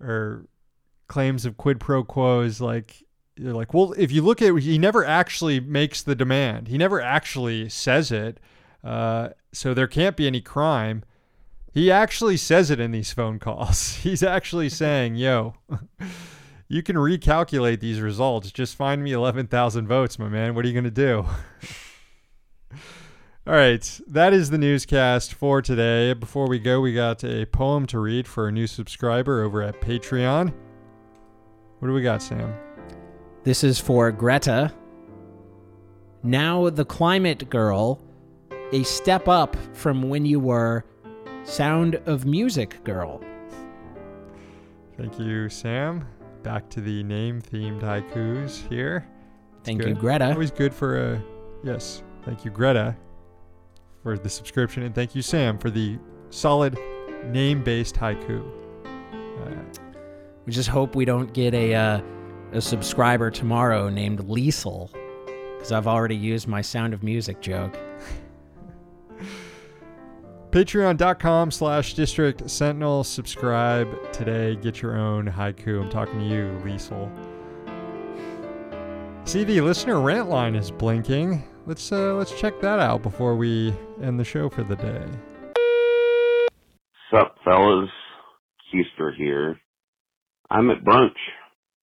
or 0.00 0.46
claims 1.08 1.44
of 1.44 1.56
quid 1.56 1.80
pro 1.80 2.04
quos 2.04 2.60
like 2.60 3.02
you're 3.36 3.52
like 3.52 3.74
well 3.74 3.92
if 3.98 4.12
you 4.12 4.22
look 4.22 4.40
at 4.40 4.56
he 4.58 4.78
never 4.78 5.04
actually 5.04 5.60
makes 5.60 6.02
the 6.02 6.14
demand. 6.14 6.68
He 6.68 6.78
never 6.78 7.00
actually 7.00 7.68
says 7.68 8.10
it. 8.12 8.38
Uh, 8.82 9.30
so 9.52 9.72
there 9.72 9.86
can't 9.86 10.16
be 10.16 10.26
any 10.26 10.40
crime. 10.40 11.04
He 11.72 11.90
actually 11.90 12.36
says 12.36 12.70
it 12.70 12.78
in 12.78 12.90
these 12.92 13.12
phone 13.12 13.38
calls. 13.38 13.94
He's 14.02 14.22
actually 14.22 14.68
saying 14.68 15.16
yo 15.16 15.54
you 16.68 16.82
can 16.82 16.96
recalculate 16.96 17.80
these 17.80 18.00
results. 18.00 18.50
Just 18.50 18.76
find 18.76 19.02
me 19.02 19.12
11,000 19.12 19.86
votes 19.86 20.18
my 20.18 20.28
man. 20.28 20.54
What 20.54 20.64
are 20.64 20.68
you 20.68 20.74
going 20.74 20.84
to 20.84 20.90
do? 20.90 21.26
All 23.46 23.52
right, 23.52 24.00
that 24.06 24.32
is 24.32 24.48
the 24.48 24.56
newscast 24.56 25.34
for 25.34 25.60
today. 25.60 26.14
Before 26.14 26.48
we 26.48 26.58
go, 26.58 26.80
we 26.80 26.94
got 26.94 27.22
a 27.22 27.44
poem 27.44 27.86
to 27.88 27.98
read 27.98 28.26
for 28.26 28.48
a 28.48 28.52
new 28.52 28.66
subscriber 28.66 29.42
over 29.42 29.62
at 29.62 29.82
Patreon. 29.82 30.54
What 31.78 31.88
do 31.88 31.92
we 31.92 32.00
got, 32.00 32.22
Sam? 32.22 32.54
This 33.44 33.62
is 33.62 33.78
for 33.78 34.10
Greta. 34.10 34.72
Now, 36.22 36.70
the 36.70 36.84
climate 36.84 37.48
girl, 37.50 38.02
a 38.72 38.82
step 38.82 39.28
up 39.28 39.56
from 39.74 40.08
when 40.08 40.24
you 40.24 40.40
were 40.40 40.84
Sound 41.44 41.96
of 42.06 42.24
Music 42.24 42.82
girl. 42.84 43.22
Thank 44.96 45.18
you, 45.18 45.48
Sam. 45.48 46.06
Back 46.42 46.68
to 46.70 46.80
the 46.80 47.02
name 47.02 47.40
themed 47.40 47.82
haikus 47.82 48.66
here. 48.68 49.06
It's 49.58 49.66
thank 49.66 49.80
good. 49.80 49.90
you, 49.90 49.94
Greta. 49.94 50.32
Always 50.32 50.50
good 50.50 50.74
for 50.74 51.12
a. 51.12 51.22
Yes, 51.62 52.02
thank 52.24 52.44
you, 52.44 52.50
Greta 52.50 52.96
for 54.04 54.18
the 54.18 54.28
subscription, 54.28 54.82
and 54.82 54.94
thank 54.94 55.14
you, 55.16 55.22
Sam, 55.22 55.58
for 55.58 55.70
the 55.70 55.98
solid 56.28 56.78
name-based 57.24 57.96
haiku. 57.96 58.46
Uh, 58.84 59.80
we 60.44 60.52
just 60.52 60.68
hope 60.68 60.94
we 60.94 61.06
don't 61.06 61.32
get 61.32 61.54
a 61.54 61.74
uh, 61.74 62.00
a 62.52 62.60
subscriber 62.60 63.30
tomorrow 63.30 63.88
named 63.88 64.20
Liesel, 64.20 64.90
because 65.56 65.72
I've 65.72 65.86
already 65.86 66.16
used 66.16 66.46
my 66.46 66.60
Sound 66.60 66.94
of 66.94 67.02
Music 67.02 67.40
joke. 67.40 67.76
Patreon.com 70.50 71.50
slash 71.50 71.94
District 71.94 72.48
Sentinel. 72.48 73.02
Subscribe 73.02 73.88
today. 74.12 74.54
Get 74.54 74.80
your 74.82 74.96
own 74.96 75.26
haiku. 75.26 75.82
I'm 75.82 75.90
talking 75.90 76.20
to 76.20 76.24
you, 76.24 76.60
Liesel. 76.64 77.10
See, 79.24 79.42
the 79.42 79.60
listener 79.62 80.00
rant 80.00 80.28
line 80.28 80.54
is 80.54 80.70
blinking. 80.70 81.42
Let's 81.66 81.90
uh, 81.90 82.14
let's 82.14 82.38
check 82.38 82.60
that 82.60 82.78
out 82.78 83.02
before 83.02 83.34
we 83.34 83.74
end 84.00 84.20
the 84.20 84.24
show 84.24 84.48
for 84.48 84.62
the 84.62 84.76
day. 84.76 85.04
Sup, 87.10 87.34
fellas? 87.44 87.90
Keister 88.72 89.16
here. 89.16 89.58
I'm 90.50 90.70
at 90.70 90.84
brunch 90.84 91.16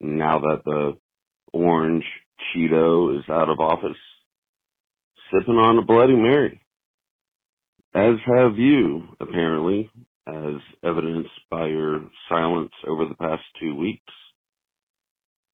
now 0.02 0.40
that 0.40 0.64
the 0.66 0.98
orange 1.54 2.06
Cheeto 2.56 3.18
is 3.18 3.26
out 3.30 3.50
of 3.50 3.60
office, 3.60 3.98
sipping 5.32 5.56
on 5.56 5.78
a 5.78 5.84
Bloody 5.86 6.16
Mary. 6.16 6.62
As 7.94 8.16
have 8.26 8.58
you, 8.58 9.04
apparently, 9.20 9.90
as 10.28 10.56
evidenced 10.84 11.30
by 11.50 11.68
your 11.68 12.10
silence 12.30 12.72
over 12.88 13.06
the 13.06 13.16
past 13.16 13.44
two 13.60 13.76
weeks. 13.76 14.14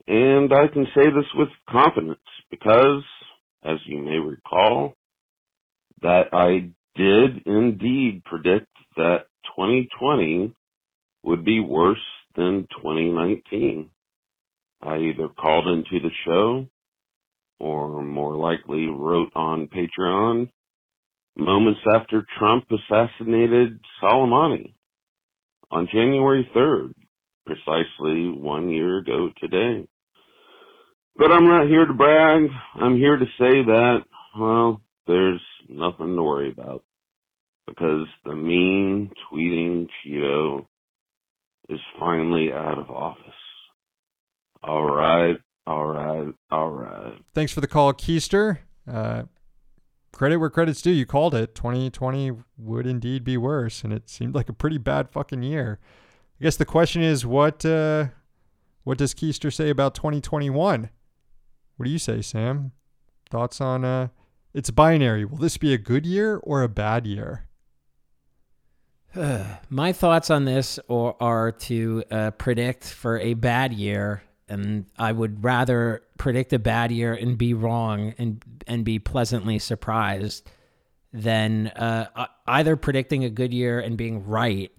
And 0.07 0.53
I 0.53 0.67
can 0.67 0.85
say 0.95 1.05
this 1.05 1.25
with 1.35 1.49
confidence 1.69 2.19
because 2.51 3.03
as 3.63 3.77
you 3.85 4.01
may 4.01 4.17
recall, 4.17 4.93
that 6.01 6.27
I 6.33 6.71
did 6.95 7.45
indeed 7.45 8.23
predict 8.25 8.67
that 8.95 9.25
2020 9.55 10.53
would 11.23 11.43
be 11.43 11.59
worse 11.59 11.97
than 12.35 12.67
2019. 12.81 13.89
I 14.81 14.97
either 14.97 15.29
called 15.29 15.67
into 15.67 15.99
the 15.99 16.11
show 16.25 16.67
or 17.59 18.03
more 18.03 18.35
likely 18.35 18.87
wrote 18.87 19.31
on 19.35 19.67
Patreon 19.67 20.49
moments 21.35 21.81
after 21.93 22.25
Trump 22.37 22.65
assassinated 22.71 23.79
Soleimani 24.01 24.73
on 25.71 25.87
January 25.91 26.49
3rd 26.55 26.93
precisely 27.45 28.29
one 28.29 28.69
year 28.69 28.99
ago 28.99 29.29
today. 29.39 29.87
But 31.15 31.31
I'm 31.31 31.45
not 31.45 31.67
here 31.67 31.85
to 31.85 31.93
brag. 31.93 32.49
I'm 32.75 32.97
here 32.97 33.17
to 33.17 33.25
say 33.39 33.63
that, 33.65 33.99
well, 34.37 34.81
there's 35.07 35.41
nothing 35.67 36.15
to 36.15 36.23
worry 36.23 36.51
about. 36.51 36.83
Because 37.65 38.05
the 38.23 38.35
mean 38.35 39.11
tweeting 39.31 39.87
Cheeto 40.05 40.65
is 41.69 41.79
finally 41.99 42.51
out 42.53 42.77
of 42.77 42.89
office. 42.89 43.23
All 44.67 44.83
right, 44.83 45.37
all 45.65 45.85
right, 45.87 46.33
all 46.51 46.69
right. 46.69 47.13
Thanks 47.33 47.53
for 47.53 47.61
the 47.61 47.67
call, 47.67 47.93
Keister. 47.93 48.59
Uh, 48.85 49.23
credit 50.11 50.37
where 50.37 50.49
credit's 50.49 50.81
due. 50.81 50.91
You 50.91 51.05
called 51.05 51.33
it. 51.33 51.55
2020 51.55 52.33
would 52.57 52.85
indeed 52.85 53.23
be 53.23 53.37
worse, 53.37 53.83
and 53.83 53.93
it 53.93 54.09
seemed 54.09 54.35
like 54.35 54.49
a 54.49 54.53
pretty 54.53 54.77
bad 54.77 55.09
fucking 55.09 55.41
year. 55.41 55.79
I 56.39 56.43
guess 56.43 56.57
the 56.57 56.65
question 56.65 57.01
is, 57.01 57.25
what 57.25 57.65
uh, 57.65 58.07
what 58.83 58.97
does 58.97 59.13
Keister 59.13 59.53
say 59.53 59.69
about 59.69 59.95
2021? 59.95 60.89
What 61.77 61.83
do 61.85 61.89
you 61.89 61.99
say, 61.99 62.21
Sam? 62.21 62.73
Thoughts 63.29 63.61
on 63.61 63.85
uh, 63.85 64.09
it's 64.53 64.71
binary. 64.71 65.23
Will 65.23 65.37
this 65.37 65.57
be 65.57 65.73
a 65.73 65.77
good 65.77 66.05
year 66.05 66.37
or 66.37 66.61
a 66.61 66.69
bad 66.69 67.05
year? 67.07 67.47
My 69.69 69.93
thoughts 69.93 70.29
on 70.29 70.45
this 70.45 70.79
are, 70.89 71.15
are 71.19 71.51
to 71.51 72.03
uh, 72.11 72.31
predict 72.31 72.85
for 72.85 73.19
a 73.19 73.33
bad 73.33 73.73
year, 73.73 74.23
and 74.49 74.85
I 74.97 75.11
would 75.11 75.43
rather 75.43 76.03
predict 76.17 76.53
a 76.53 76.59
bad 76.59 76.91
year 76.91 77.13
and 77.13 77.37
be 77.37 77.53
wrong 77.53 78.13
and 78.17 78.43
and 78.65 78.83
be 78.85 78.99
pleasantly 78.99 79.59
surprised 79.59 80.49
than 81.13 81.67
uh, 81.67 82.27
either 82.47 82.75
predicting 82.75 83.23
a 83.23 83.29
good 83.29 83.53
year 83.53 83.79
and 83.79 83.97
being 83.97 84.25
right, 84.25 84.71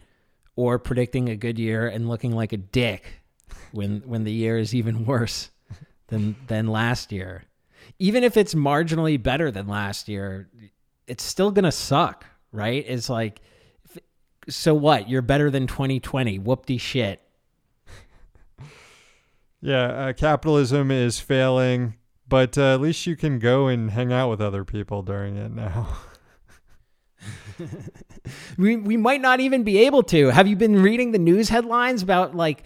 or 0.57 0.79
predicting 0.79 1.29
a 1.29 1.37
good 1.37 1.59
year 1.59 1.89
and 1.89 2.09
looking 2.09 2.33
like 2.33 2.53
a 2.53 2.57
dick 2.57 3.21
when 3.73 4.03
when 4.07 4.25
the 4.25 4.33
year 4.33 4.59
is 4.59 4.75
even 4.75 5.05
worse 5.07 5.51
than 6.09 6.37
than 6.47 6.67
last 6.67 7.13
year. 7.13 7.45
Even 7.99 8.23
if 8.23 8.37
it's 8.37 8.55
marginally 8.55 9.21
better 9.21 9.51
than 9.51 9.67
last 9.67 10.09
year, 10.09 10.49
it's 11.07 11.23
still 11.23 11.51
gonna 11.51 11.73
suck, 11.73 12.25
right? 12.53 12.85
It's 12.87 13.09
like 13.09 13.41
so 14.49 14.75
what? 14.75 15.09
You're 15.09 15.23
better 15.23 15.51
than 15.51 15.67
2020. 15.67 16.39
Whoop-de 16.39 16.79
shit. 16.79 17.21
Yeah, 19.61 19.85
uh, 19.85 20.13
capitalism 20.13 20.91
is 20.91 21.19
failing, 21.19 21.95
but 22.29 22.57
uh, 22.57 22.75
at 22.75 22.81
least 22.81 23.07
you 23.07 23.17
can 23.17 23.39
go 23.39 23.67
and 23.67 23.91
hang 23.91 24.13
out 24.13 24.31
with 24.31 24.41
other 24.41 24.65
people 24.65 25.03
during 25.03 25.37
it 25.37 25.53
now. 25.53 25.89
we 28.59 28.77
we 28.77 28.97
might 28.97 29.21
not 29.21 29.41
even 29.41 29.65
be 29.65 29.79
able 29.79 30.03
to. 30.05 30.29
Have 30.29 30.47
you 30.47 30.57
been 30.57 30.83
reading 30.83 31.13
the 31.13 31.19
news 31.19 31.49
headlines 31.49 32.03
about 32.03 32.35
like 32.35 32.65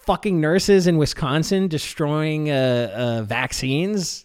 fucking 0.00 0.40
nurses 0.40 0.86
in 0.86 0.96
Wisconsin 0.98 1.68
destroying 1.68 2.50
uh, 2.50 2.90
uh 2.94 3.22
vaccines? 3.22 4.24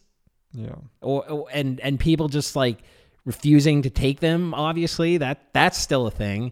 Yeah. 0.53 0.75
Or, 1.01 1.29
or 1.29 1.47
and 1.51 1.79
and 1.81 1.99
people 1.99 2.29
just 2.29 2.55
like 2.55 2.79
refusing 3.25 3.81
to 3.83 3.89
take 3.89 4.19
them 4.19 4.53
obviously 4.53 5.17
that 5.17 5.39
that's 5.53 5.77
still 5.77 6.07
a 6.07 6.11
thing 6.11 6.51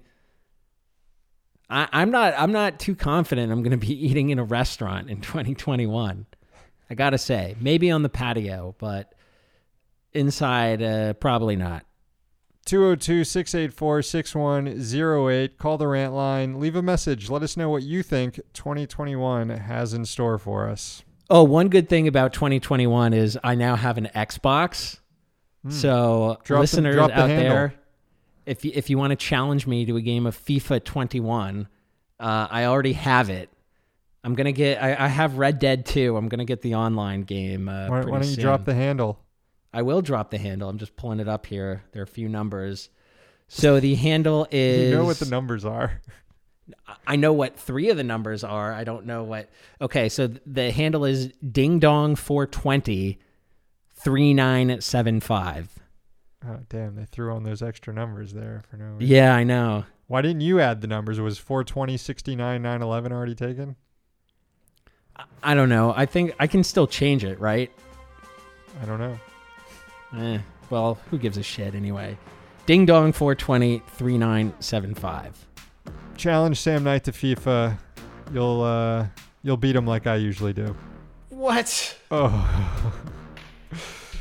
I, 1.72 1.88
I'm 1.92 2.12
not. 2.12 2.36
I'm 2.38 2.52
not 2.52 2.80
too 2.80 2.96
confident. 2.96 3.52
I'm 3.52 3.64
going 3.64 3.72
to 3.72 3.78
be 3.78 3.94
eating 4.08 4.30
in 4.30 4.38
a 4.38 4.44
restaurant 4.44 5.10
in 5.10 5.22
2021. 5.22 6.28
I 6.92 6.94
gotta 6.94 7.18
say, 7.18 7.56
maybe 7.62 7.90
on 7.90 8.04
the 8.04 8.10
patio, 8.10 8.76
but 8.78 9.14
inside, 10.12 10.82
uh, 10.82 11.14
probably 11.14 11.56
not. 11.56 11.86
202 12.66 13.24
684 13.24 14.02
6108. 14.02 15.58
Call 15.58 15.78
the 15.78 15.88
rant 15.88 16.14
line. 16.14 16.60
Leave 16.60 16.76
a 16.76 16.82
message. 16.82 17.30
Let 17.30 17.44
us 17.44 17.56
know 17.56 17.70
what 17.70 17.84
you 17.84 18.04
think 18.04 18.42
2021 18.54 19.50
has 19.50 19.94
in 19.94 20.04
store 20.04 20.38
for 20.38 20.70
us. 20.70 21.04
Oh, 21.30 21.44
one 21.44 21.70
good 21.70 21.88
thing 21.88 22.10
about 22.10 22.34
2021 22.34 23.14
is 23.14 23.40
I 23.42 23.56
now 23.56 23.78
have 23.78 23.98
an 23.98 24.10
Xbox. 24.14 25.00
Mm. 25.66 25.72
So, 25.72 26.40
drop 26.44 26.60
listeners 26.60 26.96
the, 26.96 27.02
out 27.04 27.16
the 27.16 27.28
there, 27.28 27.74
if 28.52 28.66
you, 28.66 28.72
if 28.76 28.90
you 28.90 28.98
want 28.98 29.12
to 29.12 29.16
challenge 29.16 29.66
me 29.66 29.86
to 29.86 29.96
a 29.96 30.02
game 30.02 30.26
of 30.26 30.38
FIFA 30.38 30.84
21, 30.84 31.70
uh, 32.20 32.48
I 32.52 32.66
already 32.66 32.94
have 32.94 33.30
it. 33.30 33.50
I'm 34.24 34.36
gonna 34.36 34.52
get. 34.52 34.84
I, 34.84 35.06
I, 35.06 35.08
have 35.08 35.38
Red 35.38 35.58
Dead 35.58 35.86
2. 35.86 36.16
I'm 36.16 36.28
gonna 36.28 36.46
get 36.46 36.62
the 36.62 36.76
online 36.76 37.24
game. 37.24 37.68
Uh, 37.68 37.88
why, 37.88 38.02
why, 38.02 38.20
don't 38.20 38.28
you 38.28 38.36
soon. 38.36 38.44
drop 38.44 38.66
the 38.66 38.76
handle? 38.76 39.20
I 39.74 39.82
will 39.82 40.02
drop 40.02 40.30
the 40.30 40.38
handle. 40.38 40.70
I'm 40.70 40.78
just 40.78 40.96
pulling 40.96 41.20
it 41.20 41.28
up 41.28 41.48
here. 41.48 41.84
There 41.92 42.02
are 42.02 42.04
a 42.04 42.08
few 42.08 42.30
numbers. 42.30 42.90
So 43.48 43.80
the 43.80 43.96
handle 43.96 44.48
is. 44.52 44.92
You 44.92 44.98
know 44.98 45.06
what 45.06 45.18
the 45.18 45.26
numbers 45.26 45.66
are. 45.66 46.02
I 47.08 47.16
know 47.16 47.34
what 47.34 47.58
three 47.58 47.90
of 47.90 47.98
the 47.98 48.04
numbers 48.04 48.44
are. 48.44 48.72
I 48.74 48.84
don't 48.84 49.06
know 49.06 49.24
what. 49.24 49.50
Okay, 49.80 50.08
so 50.10 50.28
the 50.46 50.72
handle 50.72 51.06
is 51.06 51.28
ding 51.52 51.80
dong 51.80 52.16
420 52.16 53.18
3975. 53.96 55.81
Oh 56.48 56.60
damn! 56.70 56.96
They 56.96 57.06
threw 57.06 57.34
on 57.34 57.44
those 57.44 57.62
extra 57.62 57.94
numbers 57.94 58.34
there 58.34 58.64
for 58.70 58.78
no. 58.78 58.86
Reason. 58.86 59.16
Yeah, 59.16 59.36
I 59.36 59.44
know. 59.44 59.86
Why 60.08 60.22
didn't 60.22 60.42
you 60.42 60.60
add 60.60 60.82
the 60.82 60.88
numbers? 60.88 61.20
Was 61.20 61.38
420, 61.38 61.98
69, 61.98 62.62
911 62.62 63.12
already 63.12 63.36
taken? 63.36 63.76
I 65.44 65.54
don't 65.54 65.70
know. 65.70 65.94
I 65.96 66.06
think 66.06 66.34
I 66.40 66.48
can 66.48 66.64
still 66.64 66.88
change 66.88 67.24
it, 67.24 67.40
right? 67.40 67.72
I 68.82 68.86
don't 68.86 69.00
know. 69.00 69.20
Eh, 70.18 70.40
well, 70.70 70.98
who 71.10 71.18
gives 71.18 71.38
a 71.38 71.44
shit 71.44 71.76
anyway? 71.76 72.18
Ding 72.66 72.86
dong 72.86 73.12
420 73.12 73.82
3975. 73.88 75.46
Challenge 76.18 76.60
Sam 76.60 76.84
Knight 76.84 77.04
to 77.06 77.12
FIFA. 77.12 77.78
You'll 78.34 78.62
uh 78.62 79.08
you'll 79.44 79.58
beat 79.58 79.76
him 79.76 79.86
like 79.86 80.08
I 80.08 80.16
usually 80.16 80.54
do. 80.54 80.76
What? 81.30 81.98
Oh. 82.12 82.94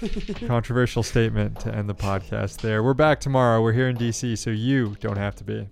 Controversial 0.46 1.02
statement 1.02 1.60
to 1.60 1.74
end 1.74 1.88
the 1.88 1.94
podcast 1.94 2.62
there. 2.62 2.82
We're 2.82 2.94
back 2.94 3.20
tomorrow. 3.20 3.62
We're 3.62 3.72
here 3.72 3.88
in 3.88 3.96
DC, 3.96 4.38
so 4.38 4.48
you 4.48 4.96
don't 5.00 5.18
have 5.18 5.34
to 5.36 5.44
be. 5.44 5.68